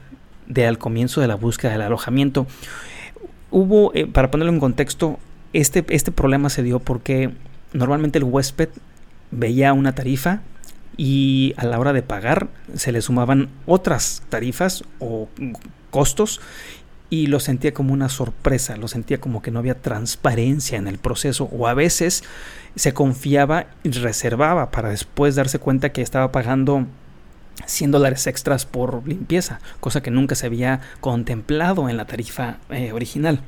de 0.47 0.67
al 0.67 0.79
comienzo 0.79 1.21
de 1.21 1.29
la 1.29 1.35
búsqueda 1.35 1.73
del 1.73 1.83
alojamiento. 1.83 2.47
Hubo, 3.51 3.93
eh, 3.95 4.07
para 4.07 4.31
ponerlo 4.31 4.53
en 4.53 4.61
contexto, 4.61 5.19
este, 5.53 5.85
este 5.89 6.13
problema 6.13 6.51
se 6.51 6.63
dio 6.63 6.79
porque 6.79 7.31
normalmente 7.73 8.19
el 8.19 8.25
huésped 8.25 8.69
veía 9.31 9.73
una 9.73 9.95
tarifa 9.95 10.43
y 10.97 11.55
a 11.57 11.67
la 11.67 11.79
hora 11.79 11.93
de 11.93 12.03
pagar 12.03 12.49
se 12.75 12.93
le 12.93 13.03
sumaban 13.03 13.49
otras 13.67 14.23
tarifas 14.29 14.85
o 14.99 15.29
costos 15.97 16.43
y 17.09 17.29
lo 17.29 17.41
sentía 17.41 17.73
como 17.73 17.95
una 17.95 18.11
sorpresa, 18.11 18.77
lo 18.77 18.87
sentía 18.87 19.19
como 19.19 19.41
que 19.41 19.51
no 19.51 19.61
había 19.61 19.81
transparencia 19.81 20.77
en 20.77 20.89
el 20.89 20.99
proceso 20.99 21.49
o 21.51 21.69
a 21.69 21.73
veces 21.73 22.23
se 22.75 22.93
confiaba 22.93 23.69
y 23.83 23.93
reservaba 23.93 24.71
para 24.71 24.91
después 24.91 25.37
darse 25.37 25.59
cuenta 25.59 25.93
que 25.93 26.03
estaba 26.03 26.33
pagando 26.33 26.85
100 27.65 27.93
dólares 27.93 28.27
extras 28.27 28.67
por 28.67 29.09
limpieza, 29.09 29.61
cosa 29.81 30.03
que 30.03 30.11
nunca 30.11 30.35
se 30.35 30.45
había 30.45 30.83
contemplado 31.01 31.89
en 31.89 31.97
la 31.97 32.05
tarifa 32.05 32.59
eh, 32.69 32.93
original. 32.93 33.41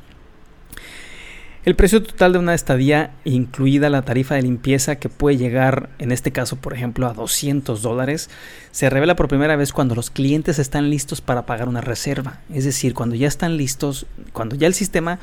El 1.68 1.76
precio 1.76 2.02
total 2.02 2.32
de 2.32 2.38
una 2.38 2.54
estadía, 2.54 3.10
incluida 3.26 3.90
la 3.90 4.00
tarifa 4.00 4.36
de 4.36 4.40
limpieza, 4.40 4.96
que 4.96 5.10
puede 5.10 5.36
llegar, 5.36 5.90
en 5.98 6.12
este 6.12 6.32
caso, 6.32 6.56
por 6.56 6.72
ejemplo, 6.72 7.06
a 7.06 7.12
200 7.12 7.82
dólares, 7.82 8.30
se 8.70 8.88
revela 8.88 9.16
por 9.16 9.28
primera 9.28 9.54
vez 9.54 9.74
cuando 9.74 9.94
los 9.94 10.08
clientes 10.08 10.58
están 10.58 10.88
listos 10.88 11.20
para 11.20 11.44
pagar 11.44 11.68
una 11.68 11.82
reserva. 11.82 12.40
Es 12.50 12.64
decir, 12.64 12.94
cuando 12.94 13.16
ya 13.16 13.28
están 13.28 13.58
listos, 13.58 14.06
cuando 14.32 14.56
ya 14.56 14.66
el 14.66 14.72
sistema 14.72 15.18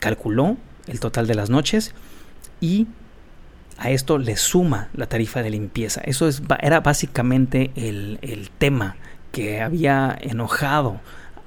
calculó 0.00 0.58
el 0.86 1.00
total 1.00 1.26
de 1.26 1.34
las 1.34 1.48
noches 1.48 1.94
y 2.60 2.86
a 3.78 3.88
esto 3.88 4.18
le 4.18 4.36
suma 4.36 4.90
la 4.92 5.06
tarifa 5.06 5.42
de 5.42 5.48
limpieza. 5.48 6.02
Eso 6.04 6.28
es, 6.28 6.42
era 6.60 6.80
básicamente 6.80 7.70
el 7.74 8.50
tema 8.58 8.96
que 9.32 9.62
había 9.62 10.14
enojado 10.20 11.00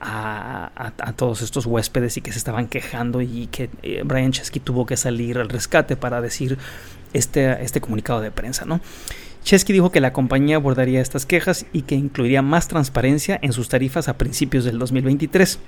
a, 0.04 1.14
todos 1.16 1.42
estos 1.42 1.66
huéspedes 1.66 2.18
y 2.18 2.22
que 2.22 2.32
se 2.32 2.38
estaban 2.38 2.68
quejando 2.68 3.22
y 3.22 3.48
que 3.48 3.70
eh, 3.82 4.02
Brian 4.04 4.32
Chesky 4.32 4.60
tuvo 4.60 4.86
que 4.86 4.98
salir 4.98 5.38
al 5.38 5.50
rescate 5.50 5.96
para 5.96 6.22
decir 6.22 6.58
este, 7.14 7.64
este 7.64 7.82
comunicado 7.82 8.22
de 8.22 8.32
prensa, 8.32 8.66
¿no? 8.66 8.82
Chesky 9.44 9.74
dijo 9.74 9.92
que 9.92 10.00
la 10.00 10.14
compañía 10.14 10.56
abordaría 10.56 11.02
estas 11.02 11.26
quejas 11.26 11.66
y 11.74 11.82
que 11.82 11.96
incluiría 11.96 12.42
más 12.42 12.68
transparencia 12.68 13.40
en 13.42 13.52
sus 13.52 13.68
tarifas 13.68 14.08
a 14.08 14.18
principios 14.18 14.64
del 14.64 14.80
2023. 14.80 15.60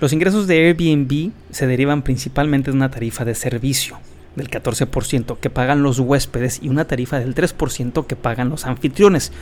Los 0.00 0.12
ingresos 0.12 0.46
de 0.46 0.66
Airbnb 0.66 1.32
se 1.50 1.66
derivan 1.66 2.02
principalmente 2.02 2.70
de 2.70 2.76
una 2.76 2.90
tarifa 2.90 3.24
de 3.24 3.34
servicio, 3.34 3.98
del 4.36 4.50
14% 4.50 5.38
que 5.38 5.50
pagan 5.50 5.82
los 5.82 5.98
huéspedes 5.98 6.60
y 6.62 6.68
una 6.68 6.86
tarifa 6.86 7.18
del 7.18 7.34
3% 7.34 8.06
que 8.06 8.16
pagan 8.16 8.48
los 8.48 8.66
anfitriones. 8.66 9.32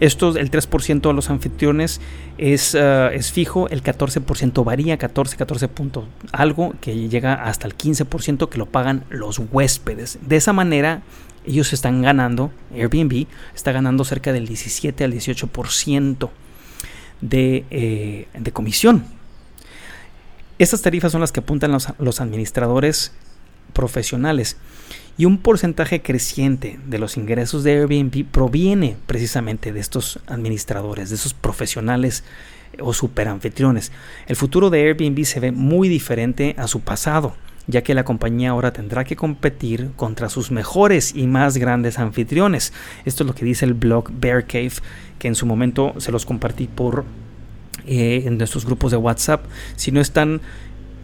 Esto, 0.00 0.36
el 0.36 0.50
3% 0.50 1.00
de 1.00 1.12
los 1.12 1.30
anfitriones 1.30 2.00
es, 2.38 2.74
uh, 2.74 3.08
es 3.12 3.32
fijo, 3.32 3.68
el 3.68 3.82
14% 3.82 4.64
varía, 4.64 4.98
14, 4.98 5.36
14 5.36 5.68
puntos 5.68 6.04
algo, 6.32 6.74
que 6.80 7.08
llega 7.08 7.34
hasta 7.34 7.66
el 7.66 7.76
15% 7.76 8.48
que 8.48 8.58
lo 8.58 8.66
pagan 8.66 9.04
los 9.10 9.38
huéspedes. 9.38 10.18
De 10.22 10.36
esa 10.36 10.52
manera, 10.52 11.02
ellos 11.44 11.72
están 11.72 12.02
ganando, 12.02 12.52
Airbnb 12.74 13.26
está 13.54 13.72
ganando 13.72 14.04
cerca 14.04 14.32
del 14.32 14.46
17 14.46 15.04
al 15.04 15.12
18% 15.12 16.30
de, 17.20 17.64
eh, 17.70 18.28
de 18.38 18.52
comisión. 18.52 19.04
Estas 20.58 20.82
tarifas 20.82 21.12
son 21.12 21.20
las 21.20 21.32
que 21.32 21.40
apuntan 21.40 21.72
los, 21.72 21.88
los 21.98 22.20
administradores 22.20 23.12
profesionales 23.72 24.56
y 25.18 25.24
un 25.24 25.38
porcentaje 25.38 26.02
creciente 26.02 26.78
de 26.86 26.98
los 26.98 27.16
ingresos 27.16 27.64
de 27.64 27.72
Airbnb 27.72 28.24
proviene 28.24 28.96
precisamente 29.06 29.72
de 29.72 29.80
estos 29.80 30.20
administradores, 30.26 31.10
de 31.10 31.16
esos 31.16 31.34
profesionales 31.34 32.24
eh, 32.72 32.78
o 32.80 32.92
superanfitriones. 32.92 33.92
El 34.26 34.36
futuro 34.36 34.70
de 34.70 34.82
Airbnb 34.82 35.24
se 35.24 35.40
ve 35.40 35.52
muy 35.52 35.88
diferente 35.88 36.54
a 36.58 36.66
su 36.66 36.80
pasado, 36.80 37.34
ya 37.66 37.82
que 37.82 37.94
la 37.94 38.04
compañía 38.04 38.50
ahora 38.50 38.72
tendrá 38.72 39.04
que 39.04 39.16
competir 39.16 39.90
contra 39.96 40.28
sus 40.28 40.50
mejores 40.50 41.14
y 41.14 41.26
más 41.26 41.56
grandes 41.58 41.98
anfitriones. 41.98 42.72
Esto 43.04 43.22
es 43.22 43.26
lo 43.26 43.34
que 43.34 43.44
dice 43.44 43.66
el 43.66 43.74
blog 43.74 44.10
Bear 44.12 44.46
Cave, 44.46 44.72
que 45.18 45.28
en 45.28 45.34
su 45.34 45.46
momento 45.46 45.94
se 45.98 46.10
los 46.10 46.26
compartí 46.26 46.66
por 46.66 47.04
eh, 47.86 48.22
en 48.26 48.38
nuestros 48.38 48.64
grupos 48.64 48.92
de 48.92 48.96
WhatsApp. 48.96 49.44
Si 49.76 49.92
no 49.92 50.00
están 50.00 50.40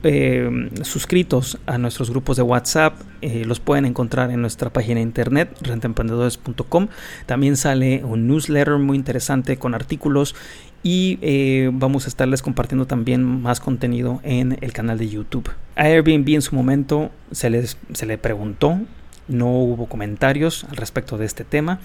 eh, 0.03 0.71
suscritos 0.83 1.59
a 1.67 1.79
nuestros 1.79 2.11
grupos 2.11 2.37
de 2.37 2.43
WhatsApp, 2.43 3.01
eh, 3.21 3.45
los 3.45 3.61
pueden 3.61 3.85
encontrar 3.85 4.31
en 4.31 4.41
nuestra 4.41 4.71
página 4.71 5.01
internet, 5.01 5.57
rentemprendedores.com. 5.61 6.89
También 7.27 7.57
sale 7.57 8.05
un 8.05 8.27
newsletter 8.27 8.79
muy 8.79 8.97
interesante 8.97 9.57
con 9.57 9.75
artículos 9.75 10.35
y 10.83 11.19
eh, 11.23 11.71
vamos 11.73 12.05
a 12.05 12.09
estarles 12.09 12.43
compartiendo 12.43 12.87
también 12.87 13.25
más 13.25 13.61
contenido 13.61 14.21
en 14.23 14.59
el 14.61 14.73
canal 14.73 14.99
de 14.99 15.09
YouTube. 15.09 15.51
A 15.77 15.83
Airbnb 15.85 16.29
en 16.29 16.43
su 16.43 16.55
momento 16.55 17.11
se, 17.33 17.51
les, 17.51 17.77
se 17.93 18.07
le 18.07 18.19
preguntó, 18.19 18.79
no 19.27 19.51
hubo 19.51 19.87
comentarios 19.87 20.65
al 20.65 20.77
respecto 20.77 21.19
de 21.19 21.27
este 21.27 21.45
tema. 21.45 21.81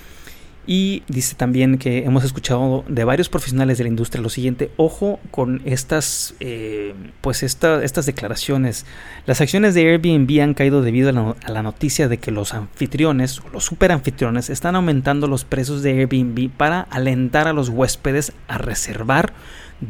Y 0.65 1.03
dice 1.09 1.35
también 1.35 1.77
que 1.77 2.05
hemos 2.05 2.23
escuchado 2.23 2.85
de 2.87 3.03
varios 3.03 3.27
profesionales 3.27 3.77
de 3.77 3.83
la 3.83 3.89
industria 3.89 4.21
lo 4.21 4.29
siguiente, 4.29 4.71
ojo 4.77 5.19
con 5.29 5.61
estas, 5.65 6.35
eh, 6.39 6.93
pues 7.19 7.43
estas 7.43 8.05
declaraciones. 8.05 8.85
Las 9.25 9.41
acciones 9.41 9.73
de 9.73 9.81
Airbnb 9.81 10.41
han 10.41 10.53
caído 10.53 10.81
debido 10.81 11.09
a 11.09 11.51
la, 11.51 11.63
noticia 11.63 12.07
de 12.07 12.17
que 12.17 12.31
los 12.31 12.53
anfitriones 12.53 13.41
los 13.51 13.65
super 13.65 13.91
anfitriones 13.91 14.49
están 14.49 14.75
aumentando 14.75 15.27
los 15.27 15.43
precios 15.43 15.83
de 15.83 15.99
Airbnb 15.99 16.49
para 16.49 16.81
alentar 16.81 17.47
a 17.47 17.53
los 17.53 17.67
huéspedes 17.67 18.31
a 18.47 18.57
reservar 18.57 19.33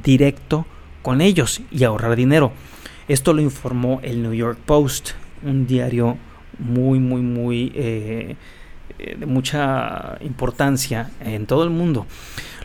directo 0.03 0.65
con 1.03 1.21
ellos 1.21 1.61
y 1.71 1.83
ahorrar 1.83 2.15
dinero. 2.15 2.51
Esto 3.07 3.33
lo 3.33 3.41
informó 3.41 3.99
el 4.01 4.23
New 4.23 4.33
York 4.33 4.57
Post, 4.65 5.11
un 5.43 5.67
diario 5.67 6.17
muy, 6.57 6.97
muy, 6.97 7.21
muy... 7.21 7.71
Eh, 7.75 8.35
de 9.17 9.25
mucha 9.25 10.17
importancia 10.21 11.09
en 11.21 11.45
todo 11.45 11.63
el 11.63 11.69
mundo. 11.69 12.05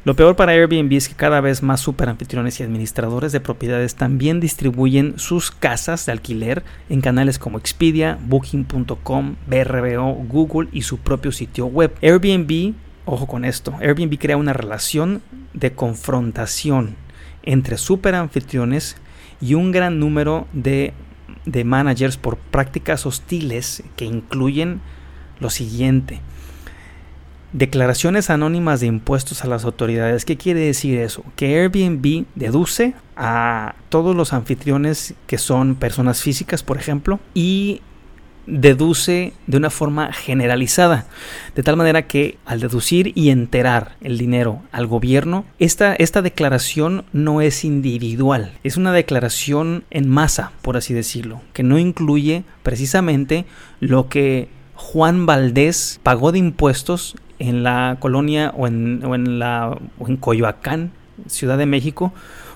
Lo 0.04 0.14
peor 0.14 0.36
para 0.36 0.52
Airbnb 0.52 0.92
es 0.94 1.08
que 1.08 1.14
cada 1.14 1.40
vez 1.40 1.62
más 1.62 1.80
super 1.80 2.08
anfitriones 2.08 2.58
y 2.58 2.62
administradores 2.62 3.32
de 3.32 3.40
propiedades 3.40 3.94
también 3.94 4.40
distribuyen 4.40 5.18
sus 5.18 5.50
casas 5.50 6.06
de 6.06 6.12
alquiler 6.12 6.62
en 6.88 7.00
canales 7.00 7.38
como 7.38 7.58
Expedia, 7.58 8.18
Booking.com, 8.26 9.36
BRBO, 9.46 10.14
Google 10.28 10.68
y 10.72 10.82
su 10.82 10.98
propio 10.98 11.32
sitio 11.32 11.66
web. 11.66 11.94
Airbnb, 12.00 12.74
ojo 13.04 13.26
con 13.26 13.44
esto, 13.44 13.74
Airbnb 13.80 14.18
crea 14.18 14.36
una 14.36 14.52
relación 14.52 15.20
de 15.52 15.72
confrontación 15.72 16.96
entre 17.42 17.76
super 17.76 18.14
anfitriones 18.14 18.96
y 19.40 19.54
un 19.54 19.72
gran 19.72 19.98
número 19.98 20.46
de, 20.52 20.94
de 21.44 21.64
managers 21.64 22.16
por 22.16 22.38
prácticas 22.38 23.04
hostiles 23.04 23.82
que 23.96 24.04
incluyen 24.04 24.80
lo 25.40 25.50
siguiente. 25.50 26.20
Declaraciones 27.52 28.28
anónimas 28.28 28.80
de 28.80 28.86
impuestos 28.86 29.42
a 29.42 29.48
las 29.48 29.64
autoridades. 29.64 30.24
¿Qué 30.24 30.36
quiere 30.36 30.60
decir 30.60 30.98
eso? 30.98 31.24
Que 31.34 31.58
Airbnb 31.58 32.26
deduce 32.34 32.94
a 33.16 33.74
todos 33.88 34.14
los 34.14 34.32
anfitriones 34.32 35.14
que 35.26 35.38
son 35.38 35.74
personas 35.74 36.20
físicas, 36.20 36.62
por 36.62 36.76
ejemplo, 36.76 37.20
y 37.32 37.80
deduce 38.48 39.32
de 39.46 39.56
una 39.56 39.70
forma 39.70 40.12
generalizada, 40.12 41.06
de 41.54 41.62
tal 41.62 41.76
manera 41.76 42.06
que 42.06 42.38
al 42.46 42.60
deducir 42.60 43.12
y 43.14 43.30
enterar 43.30 43.96
el 44.00 44.18
dinero 44.18 44.62
al 44.72 44.86
gobierno, 44.86 45.44
esta, 45.58 45.94
esta 45.94 46.22
declaración 46.22 47.04
no 47.12 47.40
es 47.40 47.64
individual, 47.64 48.52
es 48.64 48.76
una 48.76 48.92
declaración 48.92 49.84
en 49.90 50.08
masa, 50.08 50.52
por 50.62 50.76
así 50.76 50.94
decirlo, 50.94 51.42
que 51.52 51.62
no 51.62 51.78
incluye 51.78 52.44
precisamente 52.62 53.44
lo 53.80 54.08
que 54.08 54.48
Juan 54.78 55.26
Valdés 55.26 55.98
pagó 56.04 56.30
de 56.30 56.38
impuestos 56.38 57.16
en 57.40 57.64
la 57.64 57.96
colonia 57.98 58.54
o 58.56 58.68
en, 58.68 59.04
o 59.04 59.16
en, 59.16 59.40
la, 59.40 59.76
o 59.98 60.08
en 60.08 60.16
Coyoacán, 60.16 60.92
Ciudad 61.26 61.58
de 61.58 61.66
México, 61.66 62.12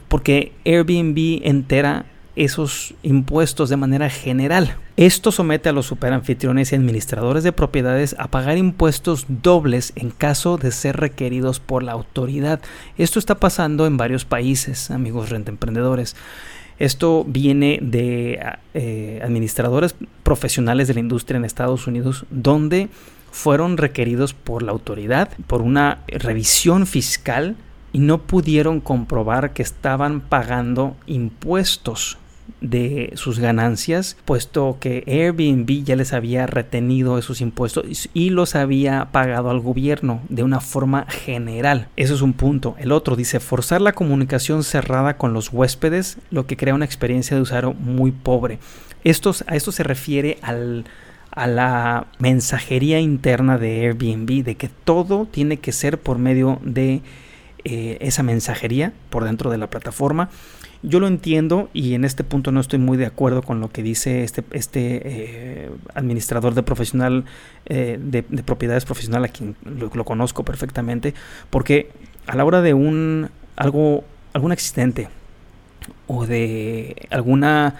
porque 0.06 0.52
Airbnb 0.64 1.40
entera 1.42 2.06
esos 2.37 2.94
impuestos 3.02 3.68
de 3.68 3.76
manera 3.76 4.08
general. 4.08 4.76
Esto 4.96 5.32
somete 5.32 5.68
a 5.68 5.72
los 5.72 5.87
superanfitriones 5.87 6.70
y 6.70 6.76
administradores 6.76 7.42
de 7.42 7.52
propiedades 7.52 8.14
a 8.20 8.28
pagar 8.28 8.56
impuestos 8.56 9.26
dobles 9.28 9.92
en 9.96 10.11
caso 10.11 10.58
de 10.58 10.70
ser 10.70 10.98
requeridos 10.98 11.58
por 11.58 11.82
la 11.82 11.92
autoridad. 11.92 12.61
Esto 12.98 13.18
está 13.18 13.35
pasando 13.35 13.85
en 13.85 13.96
varios 13.96 14.24
países, 14.24 14.92
amigos 14.92 15.30
rentemprendedores. 15.30 16.14
Esto 16.82 17.24
viene 17.24 17.78
de 17.80 18.44
eh, 18.74 19.20
administradores 19.24 19.94
profesionales 20.24 20.88
de 20.88 20.94
la 20.94 20.98
industria 20.98 21.38
en 21.38 21.44
Estados 21.44 21.86
Unidos, 21.86 22.26
donde 22.28 22.88
fueron 23.30 23.76
requeridos 23.76 24.34
por 24.34 24.64
la 24.64 24.72
autoridad 24.72 25.28
por 25.46 25.62
una 25.62 26.02
revisión 26.08 26.88
fiscal 26.88 27.54
y 27.92 28.00
no 28.00 28.22
pudieron 28.22 28.80
comprobar 28.80 29.52
que 29.52 29.62
estaban 29.62 30.22
pagando 30.22 30.96
impuestos 31.06 32.18
de 32.61 33.12
sus 33.16 33.38
ganancias, 33.38 34.16
puesto 34.24 34.76
que 34.81 35.05
Airbnb 35.07 35.85
ya 35.85 35.96
les 35.96 36.12
había 36.12 36.46
retenido 36.46 37.18
esos 37.18 37.40
impuestos 37.40 38.09
y 38.14 38.31
los 38.31 38.55
había 38.55 39.09
pagado 39.11 39.50
al 39.50 39.61
gobierno 39.61 40.22
de 40.28 40.44
una 40.44 40.61
forma 40.61 41.07
general. 41.09 41.88
Eso 41.96 42.14
es 42.14 42.22
un 42.22 42.33
punto. 42.33 42.76
El 42.78 42.92
otro 42.92 43.16
dice 43.16 43.40
forzar 43.40 43.81
la 43.81 43.92
comunicación 43.92 44.62
cerrada 44.62 45.16
con 45.16 45.33
los 45.33 45.52
huéspedes, 45.52 46.18
lo 46.31 46.46
que 46.46 46.57
crea 46.57 46.74
una 46.74 46.85
experiencia 46.85 47.37
de 47.37 47.42
usuario 47.42 47.74
muy 47.74 48.12
pobre. 48.12 48.59
A 49.05 49.09
esto 49.57 49.72
se 49.72 49.83
refiere 49.83 50.38
al, 50.42 50.85
a 51.33 51.48
la 51.48 52.07
mensajería 52.20 53.00
interna 53.00 53.59
de 53.59 53.87
Airbnb, 53.87 54.44
de 54.44 54.55
que 54.55 54.68
todo 54.68 55.26
tiene 55.26 55.57
que 55.57 55.72
ser 55.72 55.98
por 55.98 56.18
medio 56.18 56.61
de 56.62 57.02
eh, 57.64 57.98
esa 58.00 58.22
mensajería 58.22 58.92
por 59.11 59.24
dentro 59.24 59.50
de 59.50 59.59
la 59.59 59.70
plataforma 59.70 60.31
yo 60.82 60.98
lo 60.98 61.06
entiendo 61.06 61.70
y 61.72 61.94
en 61.94 62.04
este 62.04 62.24
punto 62.24 62.50
no 62.50 62.60
estoy 62.60 62.78
muy 62.78 62.98
de 62.98 63.06
acuerdo 63.06 63.42
con 63.42 63.60
lo 63.60 63.70
que 63.70 63.82
dice 63.82 64.24
este, 64.24 64.42
este 64.50 65.00
eh, 65.04 65.70
administrador 65.94 66.54
de 66.54 66.62
profesional 66.62 67.24
eh, 67.66 67.98
de, 68.00 68.22
propiedades 68.22 68.84
profesional 68.84 69.24
a 69.24 69.28
quien 69.28 69.54
lo, 69.64 69.90
conozco 70.04 70.44
perfectamente, 70.44 71.14
porque 71.50 71.90
a 72.26 72.36
la 72.36 72.44
hora 72.44 72.62
de 72.62 72.74
un 72.74 73.30
algo 73.56 74.04
algún 74.32 74.50
accidente 74.50 75.08
o 76.06 76.26
de 76.26 77.06
alguna 77.10 77.76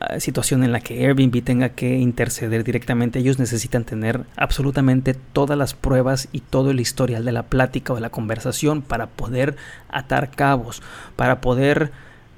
ah, 0.00 0.20
situación 0.20 0.62
en 0.62 0.72
la 0.72 0.80
que 0.80 1.06
Airbnb 1.06 1.42
tenga 1.42 1.70
que 1.70 1.96
interceder 1.96 2.64
directamente, 2.64 3.18
ellos 3.18 3.38
necesitan 3.38 3.84
tener 3.84 4.24
absolutamente 4.36 5.14
todas 5.14 5.56
las 5.56 5.72
pruebas 5.74 6.28
y 6.32 6.40
todo 6.40 6.70
el 6.70 6.80
historial 6.80 7.24
de 7.24 7.32
la 7.32 7.44
plática 7.44 7.92
o 7.92 7.96
de 7.96 8.02
la 8.02 8.10
conversación 8.10 8.82
para 8.82 9.06
poder 9.06 9.56
atar 9.88 10.30
cabos, 10.30 10.82
para 11.16 11.40
poder 11.40 11.92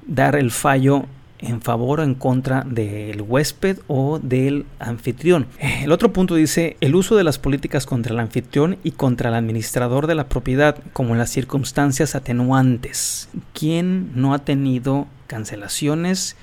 dar 0.07 0.37
el 0.37 0.51
fallo 0.51 1.07
en 1.39 1.61
favor 1.61 2.01
o 2.01 2.03
en 2.03 2.15
contra 2.15 2.63
del 2.63 3.23
huésped 3.23 3.79
o 3.87 4.19
del 4.19 4.67
anfitrión. 4.79 5.47
El 5.59 5.93
otro 5.93 6.13
punto 6.13 6.35
dice 6.35 6.77
el 6.81 6.95
uso 6.95 7.17
de 7.17 7.25
las 7.25 7.39
políticas 7.39 7.87
contra 7.87 8.13
el 8.13 8.21
anfitrión 8.21 8.79
y 8.83 8.93
contra 8.93 9.29
el 9.29 9.35
administrador 9.35 10.07
de 10.07 10.15
la 10.15 10.29
propiedad 10.29 10.79
como 10.93 11.15
las 11.15 11.31
circunstancias 11.31 12.15
atenuantes. 12.15 13.29
¿Quién 13.53 14.11
no 14.15 14.35
ha 14.35 14.41
tenido 14.41 15.07
cancelaciones 15.27 16.37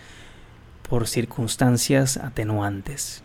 por 0.88 1.08
circunstancias 1.08 2.18
atenuantes? 2.18 3.24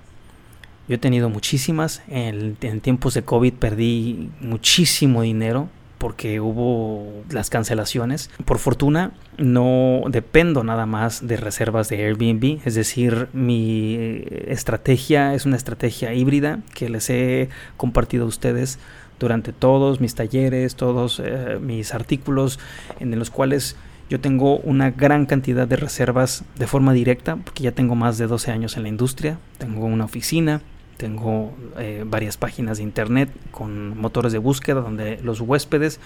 Yo 0.88 0.94
he 0.94 0.98
tenido 0.98 1.28
muchísimas. 1.28 2.02
En, 2.08 2.56
en 2.60 2.80
tiempos 2.80 3.14
de 3.14 3.22
COVID 3.22 3.54
perdí 3.54 4.30
muchísimo 4.40 5.22
dinero 5.22 5.68
porque 6.06 6.38
hubo 6.38 7.04
las 7.30 7.50
cancelaciones. 7.50 8.30
Por 8.44 8.58
fortuna 8.58 9.10
no 9.38 10.02
dependo 10.08 10.62
nada 10.62 10.86
más 10.86 11.26
de 11.26 11.36
reservas 11.36 11.88
de 11.88 11.96
Airbnb, 12.06 12.60
es 12.64 12.76
decir, 12.76 13.26
mi 13.32 14.22
estrategia 14.46 15.34
es 15.34 15.46
una 15.46 15.56
estrategia 15.56 16.14
híbrida 16.14 16.60
que 16.76 16.88
les 16.88 17.10
he 17.10 17.48
compartido 17.76 18.24
a 18.24 18.28
ustedes 18.28 18.78
durante 19.18 19.52
todos 19.52 20.00
mis 20.00 20.14
talleres, 20.14 20.76
todos 20.76 21.20
eh, 21.24 21.58
mis 21.60 21.92
artículos 21.92 22.60
en 23.00 23.18
los 23.18 23.30
cuales 23.30 23.74
yo 24.08 24.20
tengo 24.20 24.58
una 24.58 24.92
gran 24.92 25.26
cantidad 25.26 25.66
de 25.66 25.74
reservas 25.74 26.44
de 26.56 26.68
forma 26.68 26.92
directa, 26.92 27.34
porque 27.34 27.64
ya 27.64 27.72
tengo 27.72 27.96
más 27.96 28.16
de 28.16 28.28
12 28.28 28.52
años 28.52 28.76
en 28.76 28.84
la 28.84 28.90
industria, 28.90 29.40
tengo 29.58 29.86
una 29.86 30.04
oficina, 30.04 30.62
tengo 30.96 31.54
eh, 31.78 32.04
varias 32.06 32.36
páginas 32.36 32.78
de 32.78 32.84
internet 32.84 33.30
con 33.50 33.96
motores 33.98 34.32
de 34.32 34.38
búsqueda 34.38 34.80
donde 34.80 35.18
los 35.22 35.40
huéspedes 35.40 36.00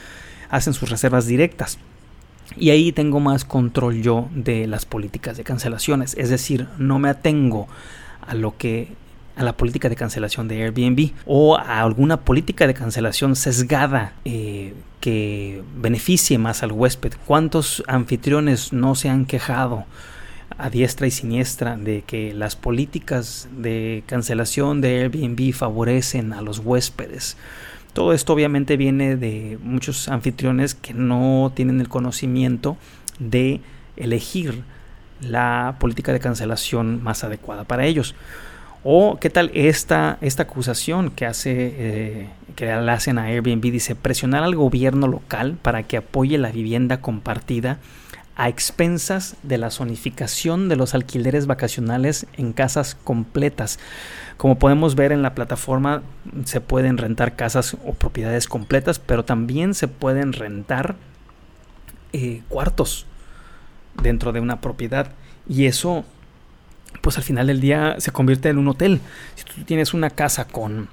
hacen 0.51 0.75
sus 0.75 0.91
reservas 0.91 1.27
directas. 1.27 1.79
Y 2.57 2.71
ahí 2.71 2.93
tengo 2.93 3.21
más 3.21 3.45
control 3.45 4.03
yo 4.03 4.29
de 4.35 4.67
las 4.67 4.85
políticas 4.85 5.37
de 5.37 5.45
cancelaciones. 5.45 6.15
Es 6.19 6.31
decir, 6.31 6.67
no 6.79 6.99
me 6.99 7.09
atengo 7.09 7.69
a 8.27 8.35
lo 8.35 8.57
que 8.57 8.89
a 9.37 9.45
la 9.45 9.57
política 9.57 9.89
de 9.89 9.97
cancelación 9.97 10.49
de 10.49 10.63
Airbnb 10.63 11.13
o 11.25 11.57
a 11.57 11.81
alguna 11.81 12.19
política 12.19 12.67
de 12.67 12.75
cancelación 12.75 13.37
sesgada 13.37 14.13
eh, 14.25 14.75
que 15.01 15.63
beneficie 15.77 16.37
más 16.37 16.63
al 16.63 16.73
huésped. 16.73 17.15
¿Cuántos 17.27 17.83
anfitriones 17.87 18.73
no 18.73 18.95
se 18.95 19.09
han 19.09 19.25
quejado 19.25 19.87
a 20.61 20.71
diestra 20.71 21.07
y 21.07 21.11
siniestra 21.11 21.77
de 21.77 22.03
que 22.03 22.35
las 22.35 22.57
políticas 22.57 23.49
de 23.57 24.03
cancelación 24.07 24.81
de 24.81 25.03
Airbnb 25.03 25.53
favorecen 25.53 26.33
a 26.33 26.43
los 26.43 26.59
huéspedes? 26.61 27.37
Todo 27.93 28.13
esto 28.13 28.33
obviamente 28.33 28.77
viene 28.77 29.17
de 29.17 29.59
muchos 29.63 30.09
anfitriones 30.09 30.75
que 30.75 30.95
no 30.95 31.53
tienen 31.55 31.81
el 31.81 31.89
conocimiento 31.89 32.77
de 33.19 33.61
elegir 33.97 34.63
la 35.21 35.77
política 35.79 36.13
de 36.13 36.21
cancelación 36.21 37.03
más 37.03 37.25
adecuada 37.25 37.65
para 37.65 37.87
ellos. 37.87 38.15
O 38.83 39.19
qué 39.21 39.29
tal 39.29 39.51
esta, 39.53 40.17
esta 40.23 40.45
acusación 40.45 41.11
que 41.11 41.27
hace 41.27 41.53
eh, 41.53 42.29
que 42.57 42.67
le 42.67 42.91
hacen 42.91 43.19
a 43.19 43.25
Airbnb 43.25 43.61
dice 43.61 43.95
presionar 43.95 44.43
al 44.43 44.55
gobierno 44.55 45.07
local 45.07 45.59
para 45.61 45.83
que 45.83 45.99
apoye 45.99 46.39
la 46.39 46.51
vivienda 46.51 47.01
compartida 47.01 47.79
a 48.37 48.49
expensas 48.49 49.37
de 49.43 49.59
la 49.59 49.71
zonificación 49.71 50.69
de 50.69 50.77
los 50.77 50.95
alquileres 50.95 51.47
vacacionales 51.47 52.27
en 52.37 52.53
casas 52.53 52.95
completas. 52.95 53.79
Como 54.37 54.59
podemos 54.59 54.95
ver 54.95 55.13
en 55.13 55.23
la 55.23 55.35
plataforma 55.35 56.03
se 56.45 56.61
pueden 56.61 56.97
rentar 56.97 57.37
casas 57.37 57.77
o 57.85 57.93
propiedades 57.93 58.49
completas, 58.49 58.99
pero 58.99 59.25
también 59.25 59.75
se 59.75 59.89
pueden 59.89 60.33
rentar 60.33 60.97
eh, 62.13 62.43
cuartos 62.49 63.07
dentro 64.03 64.33
de 64.33 64.41
una 64.41 64.61
propiedad 64.61 65.13
y 65.49 65.67
eso 65.67 66.05
pues 67.03 67.17
al 67.19 67.23
final 67.23 67.47
del 67.47 67.61
día 67.61 67.97
se 67.99 68.13
convierte 68.13 68.49
en 68.49 68.59
un 68.59 68.69
hotel. 68.69 69.01
Si 69.35 69.45
tú 69.45 69.63
tienes 69.65 69.95
una 69.95 70.11
casa 70.11 70.47
con, 70.47 70.89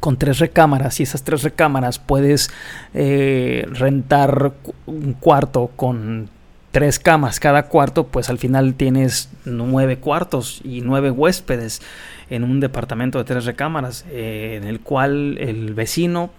con 0.00 0.16
tres 0.16 0.38
recámaras 0.38 1.00
y 1.00 1.02
esas 1.02 1.22
tres 1.22 1.42
recámaras 1.42 1.98
puedes 1.98 2.50
eh, 2.94 3.66
rentar 3.70 4.52
un 4.86 5.12
cuarto 5.14 5.70
con 5.76 6.30
tres 6.70 6.98
camas 6.98 7.40
cada 7.40 7.64
cuarto, 7.64 8.06
pues 8.06 8.30
al 8.30 8.38
final 8.38 8.74
tienes 8.74 9.28
nueve 9.44 9.98
cuartos 9.98 10.60
y 10.64 10.80
nueve 10.82 11.10
huéspedes 11.10 11.82
en 12.30 12.44
un 12.44 12.60
departamento 12.60 13.18
de 13.18 13.24
tres 13.24 13.44
recámaras, 13.44 14.04
eh, 14.10 14.58
en 14.60 14.68
el 14.68 14.80
cual 14.80 15.36
el 15.38 15.74
vecino 15.74 16.30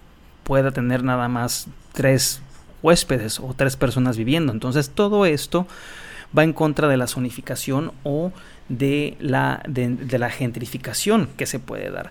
pueda 0.42 0.70
tener 0.70 1.04
nada 1.04 1.28
más 1.28 1.68
tres 1.92 2.40
huéspedes 2.82 3.40
o 3.40 3.54
tres 3.54 3.76
personas 3.76 4.16
viviendo. 4.16 4.52
Entonces 4.52 4.90
todo 4.90 5.26
esto 5.26 5.66
va 6.36 6.44
en 6.44 6.52
contra 6.52 6.88
de 6.88 6.96
la 6.96 7.06
zonificación 7.06 7.92
o 8.02 8.32
de 8.68 9.16
la, 9.20 9.62
de, 9.68 10.18
la 10.18 10.30
gentrificación 10.30 11.28
que 11.36 11.46
se 11.46 11.58
puede 11.58 11.90
dar. 11.90 12.10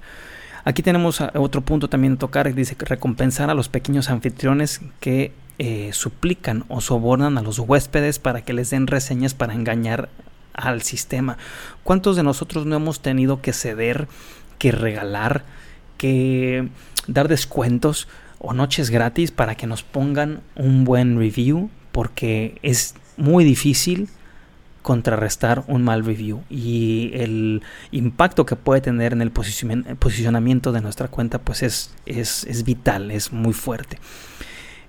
Aquí 0.63 0.84
tenemos 0.84 1.21
otro 1.36 1.62
punto 1.62 1.89
también 1.89 2.13
a 2.13 2.17
tocar, 2.17 2.54
dice 2.54 2.76
que 2.76 2.86
recompensar 2.86 3.50
a 3.50 3.54
los 3.54 3.69
pequeños 3.69 4.10
anfitriones 4.10 4.82
que 5.00 5.34
eh, 5.58 5.89
suplican 5.93 6.65
o 6.67 6.82
sobornan 6.82 7.38
a 7.38 7.41
los 7.41 7.60
huéspedes 7.60 8.19
para 8.19 8.41
que 8.41 8.54
les 8.54 8.69
den 8.69 8.88
reseñas 8.88 9.34
para 9.34 9.54
engañar 9.54 10.10
al 10.54 10.82
sistema. 10.82 11.38
¿Cuántos 11.84 12.15
de 12.15 12.24
nosotros 12.24 12.65
no 12.65 12.76
hemos 12.76 13.02
tenido 13.02 13.41
que 13.41 13.54
ceder, 13.54 14.08
que 14.58 14.71
regalar, 14.71 15.43
que 15.97 16.69
dar 17.08 17.28
descuentos 17.28 18.08
o 18.39 18.54
noches 18.54 18.89
gratis 18.89 19.32
para 19.32 19.56
que 19.56 19.67
nos 19.67 19.84
pongan 19.84 20.41
un 20.56 20.84
buen 20.84 21.17
review? 21.17 21.69
Porque 21.91 22.60
es 22.62 22.95
muy 23.17 23.43
difícil 23.43 24.10
contrarrestar 24.82 25.63
un 25.67 25.84
mal 25.84 26.04
review 26.06 26.44
y 26.50 27.12
el 27.13 27.62
impacto 27.91 28.46
que 28.46 28.56
puede 28.56 28.82
tener 28.82 29.13
en 29.13 29.22
el 29.22 29.32
posicionamiento 29.32 30.72
de 30.72 30.82
nuestra 30.82 31.08
cuenta 31.08 31.39
pues 31.39 31.63
es, 31.63 31.94
es, 32.06 32.63
vital, 32.63 33.12
es 33.12 33.32
muy 33.32 33.54
fuerte. 33.54 34.00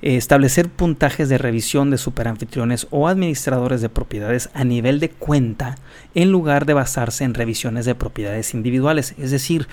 Establecer 0.00 0.68
puntajes 0.68 1.28
de 1.28 1.38
revisión 1.38 1.90
de 1.90 1.98
superanfitriones 1.98 2.88
o 2.90 3.06
administradores 3.06 3.80
de 3.82 3.88
propiedades 3.88 4.50
a 4.52 4.64
nivel 4.64 4.98
de 4.98 5.10
cuenta 5.10 5.76
en 6.14 6.32
lugar 6.32 6.66
de 6.66 6.74
basarse 6.74 7.22
en 7.22 7.34
revisiones 7.34 7.84
de 7.84 7.94
propiedades 7.94 8.52
individuales. 8.52 9.14
Es 9.18 9.30
decir, 9.30 9.68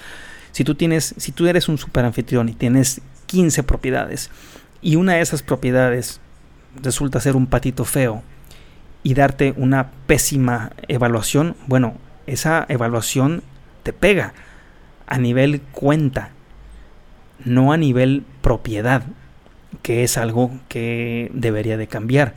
si 0.52 0.64
tú, 0.64 0.76
tienes, 0.76 1.16
si 1.18 1.32
tú 1.32 1.48
eres 1.48 1.68
un 1.68 1.80
superanfitrión 1.80 2.48
y 2.50 2.54
tienes 2.54 3.02
15 3.26 3.64
propiedades 3.64 4.30
y 4.82 4.98
una 4.98 5.14
de 5.14 5.22
esas 5.22 5.42
propiedades 5.42 6.20
resulta 6.82 7.20
ser 7.20 7.36
un 7.36 7.48
patito 7.48 7.86
feo 7.86 8.22
y 9.04 9.14
darte 9.14 9.54
una 9.58 9.92
pésima 10.08 10.72
evaluación, 10.88 11.56
bueno, 11.68 11.96
esa 12.28 12.66
evaluación 12.70 13.44
te 13.84 13.94
pega 13.94 14.34
a 15.08 15.18
nivel 15.18 15.62
cuenta, 15.62 16.32
no 17.44 17.74
a 17.74 17.78
nivel 17.78 18.24
propiedad, 18.42 19.04
que 19.82 20.04
es 20.04 20.18
algo 20.18 20.52
que 20.68 21.32
debería 21.34 21.78
de 21.78 21.88
cambiar. 21.88 22.34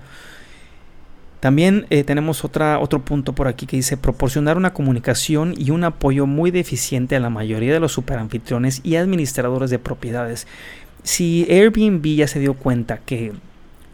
También 1.41 1.87
eh, 1.91 2.05
tenemos 2.05 2.45
otra, 2.45 2.79
otro 2.79 3.05
punto 3.05 3.33
por 3.33 3.49
aquí 3.49 3.67
que 3.67 3.77
dice 3.77 3.97
proporcionar 3.97 4.57
una 4.57 4.73
comunicación 4.73 5.55
y 5.59 5.73
un 5.73 5.83
apoyo 5.83 6.25
muy 6.25 6.53
deficiente 6.53 7.17
a 7.17 7.21
la 7.21 7.31
mayoría 7.31 7.73
de 7.73 7.81
los 7.81 7.93
superanfitriones 7.93 8.81
y 8.85 8.95
administradores 8.95 9.69
de 9.69 9.81
propiedades. 9.81 10.47
Si 11.03 11.45
Airbnb 11.51 12.15
ya 12.15 12.29
se 12.29 12.39
dio 12.39 12.55
cuenta 12.55 12.99
que 12.99 13.33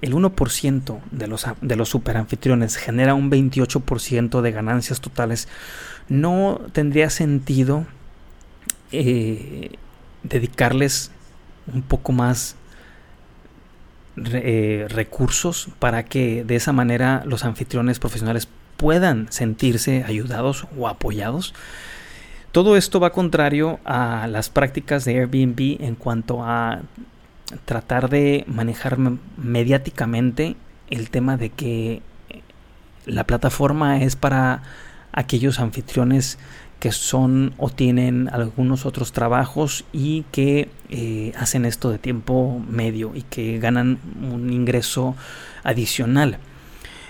el 0.00 0.14
1% 0.14 1.00
de 1.10 1.26
los, 1.26 1.46
de 1.60 1.76
los 1.76 1.88
superanfitriones 1.88 2.76
genera 2.76 3.14
un 3.14 3.30
28% 3.30 4.40
de 4.40 4.52
ganancias 4.52 5.00
totales, 5.00 5.48
no 6.08 6.60
tendría 6.72 7.10
sentido 7.10 7.86
eh, 8.92 9.72
dedicarles 10.22 11.10
un 11.72 11.82
poco 11.82 12.12
más 12.12 12.56
eh, 14.16 14.86
recursos 14.88 15.68
para 15.78 16.04
que 16.04 16.44
de 16.44 16.56
esa 16.56 16.72
manera 16.72 17.22
los 17.26 17.44
anfitriones 17.44 17.98
profesionales 17.98 18.48
puedan 18.76 19.30
sentirse 19.30 20.04
ayudados 20.04 20.66
o 20.76 20.88
apoyados. 20.88 21.54
Todo 22.52 22.76
esto 22.76 22.98
va 22.98 23.10
contrario 23.10 23.78
a 23.84 24.26
las 24.28 24.48
prácticas 24.48 25.04
de 25.04 25.18
Airbnb 25.18 25.82
en 25.84 25.94
cuanto 25.94 26.42
a 26.42 26.80
tratar 27.64 28.08
de 28.08 28.44
manejar 28.46 28.98
mediáticamente 29.36 30.56
el 30.90 31.10
tema 31.10 31.36
de 31.36 31.50
que 31.50 32.02
la 33.06 33.24
plataforma 33.24 34.02
es 34.02 34.16
para 34.16 34.62
aquellos 35.12 35.60
anfitriones 35.60 36.38
que 36.78 36.92
son 36.92 37.54
o 37.56 37.70
tienen 37.70 38.28
algunos 38.32 38.86
otros 38.86 39.12
trabajos 39.12 39.84
y 39.92 40.24
que 40.30 40.68
eh, 40.90 41.32
hacen 41.36 41.64
esto 41.64 41.90
de 41.90 41.98
tiempo 41.98 42.62
medio 42.68 43.12
y 43.14 43.22
que 43.22 43.58
ganan 43.58 43.98
un 44.22 44.52
ingreso 44.52 45.16
adicional. 45.64 46.38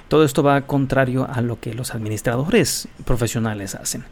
Todo 0.08 0.24
esto 0.24 0.42
va 0.42 0.62
contrario 0.62 1.28
a 1.30 1.42
lo 1.42 1.60
que 1.60 1.74
los 1.74 1.94
administradores 1.94 2.88
profesionales 3.04 3.74
hacen. 3.74 4.04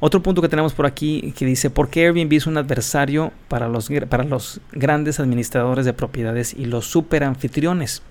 Otro 0.00 0.22
punto 0.22 0.40
que 0.40 0.48
tenemos 0.48 0.72
por 0.72 0.86
aquí 0.86 1.32
que 1.36 1.44
dice, 1.44 1.68
¿por 1.68 1.90
qué 1.90 2.06
Airbnb 2.06 2.32
es 2.32 2.46
un 2.46 2.56
adversario 2.56 3.32
para 3.48 3.68
los, 3.68 3.90
para 4.08 4.24
los 4.24 4.60
grandes 4.72 5.20
administradores 5.20 5.84
de 5.84 5.92
propiedades 5.92 6.54
y 6.54 6.64
los 6.64 6.86
super 6.86 7.22
anfitriones? 7.22 8.02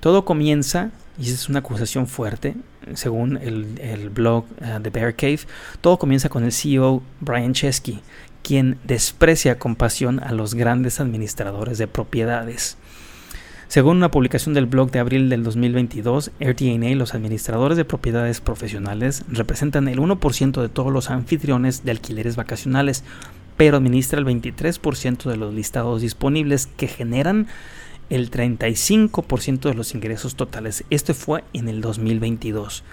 Todo 0.00 0.26
comienza, 0.26 0.90
y 1.18 1.30
es 1.30 1.48
una 1.48 1.60
acusación 1.60 2.06
fuerte, 2.06 2.54
según 2.94 3.38
el, 3.38 4.10
blog 4.10 4.44
uh, 4.60 4.80
de 4.80 4.90
Bear 4.90 5.16
Cave, 5.16 5.40
todo 5.80 5.98
comienza 5.98 6.28
con 6.28 6.44
el 6.44 6.52
CEO 6.52 7.02
Brian 7.20 7.54
Chesky, 7.54 8.00
quien 8.42 8.78
desprecia 8.84 9.58
con 9.58 9.76
pasión 9.76 10.22
a 10.22 10.32
los 10.32 10.54
grandes 10.54 11.00
administradores 11.00 11.78
de 11.78 11.88
propiedades. 11.88 12.76
Según 13.68 13.98
una 13.98 14.10
publicación 14.10 14.54
del 14.54 14.64
blog 14.64 14.90
de 14.90 14.98
abril 14.98 15.28
del 15.28 15.44
2022, 15.44 16.30
RTNA, 16.40 16.94
los 16.94 17.14
administradores 17.14 17.76
de 17.76 17.84
propiedades 17.84 18.40
profesionales 18.40 19.24
representan 19.28 19.88
el 19.88 19.98
1% 19.98 20.62
de 20.62 20.70
todos 20.70 20.90
los 20.90 21.10
anfitriones 21.10 21.84
de 21.84 21.90
alquileres 21.90 22.34
vacacionales, 22.34 23.04
pero 23.58 23.76
administra 23.76 24.18
el 24.18 24.24
23% 24.24 25.24
de 25.28 25.36
los 25.36 25.52
listados 25.52 26.00
disponibles 26.00 26.66
que 26.66 26.88
generan 26.88 27.46
el 28.08 28.30
35% 28.30 29.60
de 29.60 29.74
los 29.74 29.94
ingresos 29.94 30.34
totales. 30.34 30.84
Este 30.88 31.12
fue 31.12 31.44
en 31.52 31.68
el 31.68 31.82
2022. 31.82 32.84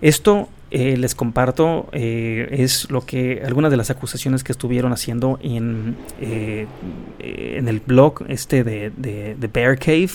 Esto 0.00 0.48
eh, 0.70 0.96
les 0.96 1.14
comparto 1.14 1.88
eh, 1.92 2.48
es 2.50 2.90
lo 2.90 3.06
que 3.06 3.42
algunas 3.46 3.70
de 3.70 3.76
las 3.76 3.90
acusaciones 3.90 4.42
que 4.42 4.50
estuvieron 4.50 4.92
haciendo 4.92 5.38
en, 5.40 5.96
eh, 6.20 6.66
en 7.20 7.68
el 7.68 7.78
blog 7.80 8.24
este 8.28 8.64
de, 8.64 8.90
de, 8.90 9.50
Bear 9.52 9.78
Cave 9.78 10.10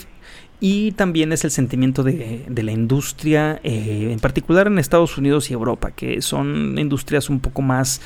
y 0.60 0.92
también 0.92 1.32
es 1.32 1.46
el 1.46 1.52
sentimiento 1.52 2.04
de, 2.04 2.46
de 2.48 2.64
la 2.64 2.72
industria, 2.72 3.60
en 3.64 4.20
particular 4.20 4.68
en 4.68 4.78
Estados 4.78 5.18
Unidos 5.18 5.50
y 5.50 5.54
Europa, 5.54 5.90
que 5.90 6.22
son 6.22 6.78
industrias 6.78 7.30
un 7.30 7.40
poco 7.40 7.64
más 7.64 8.00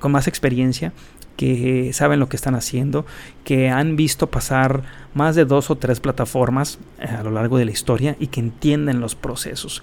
con 0.00 0.10
más 0.10 0.26
experiencia 0.26 0.92
que 1.36 1.92
saben 1.92 2.18
lo 2.18 2.28
que 2.28 2.36
están 2.36 2.56
haciendo, 2.56 3.06
que 3.44 3.68
han 3.68 3.94
visto 3.94 4.26
pasar 4.26 4.82
más 5.14 5.36
de 5.36 5.44
dos 5.44 5.70
o 5.70 5.76
tres 5.76 6.00
plataformas 6.00 6.80
a 6.98 7.22
lo 7.22 7.30
largo 7.30 7.56
de 7.56 7.66
la 7.66 7.70
historia 7.70 8.16
y 8.18 8.26
que 8.26 8.40
entienden 8.40 9.00
los 9.00 9.14
procesos. 9.14 9.82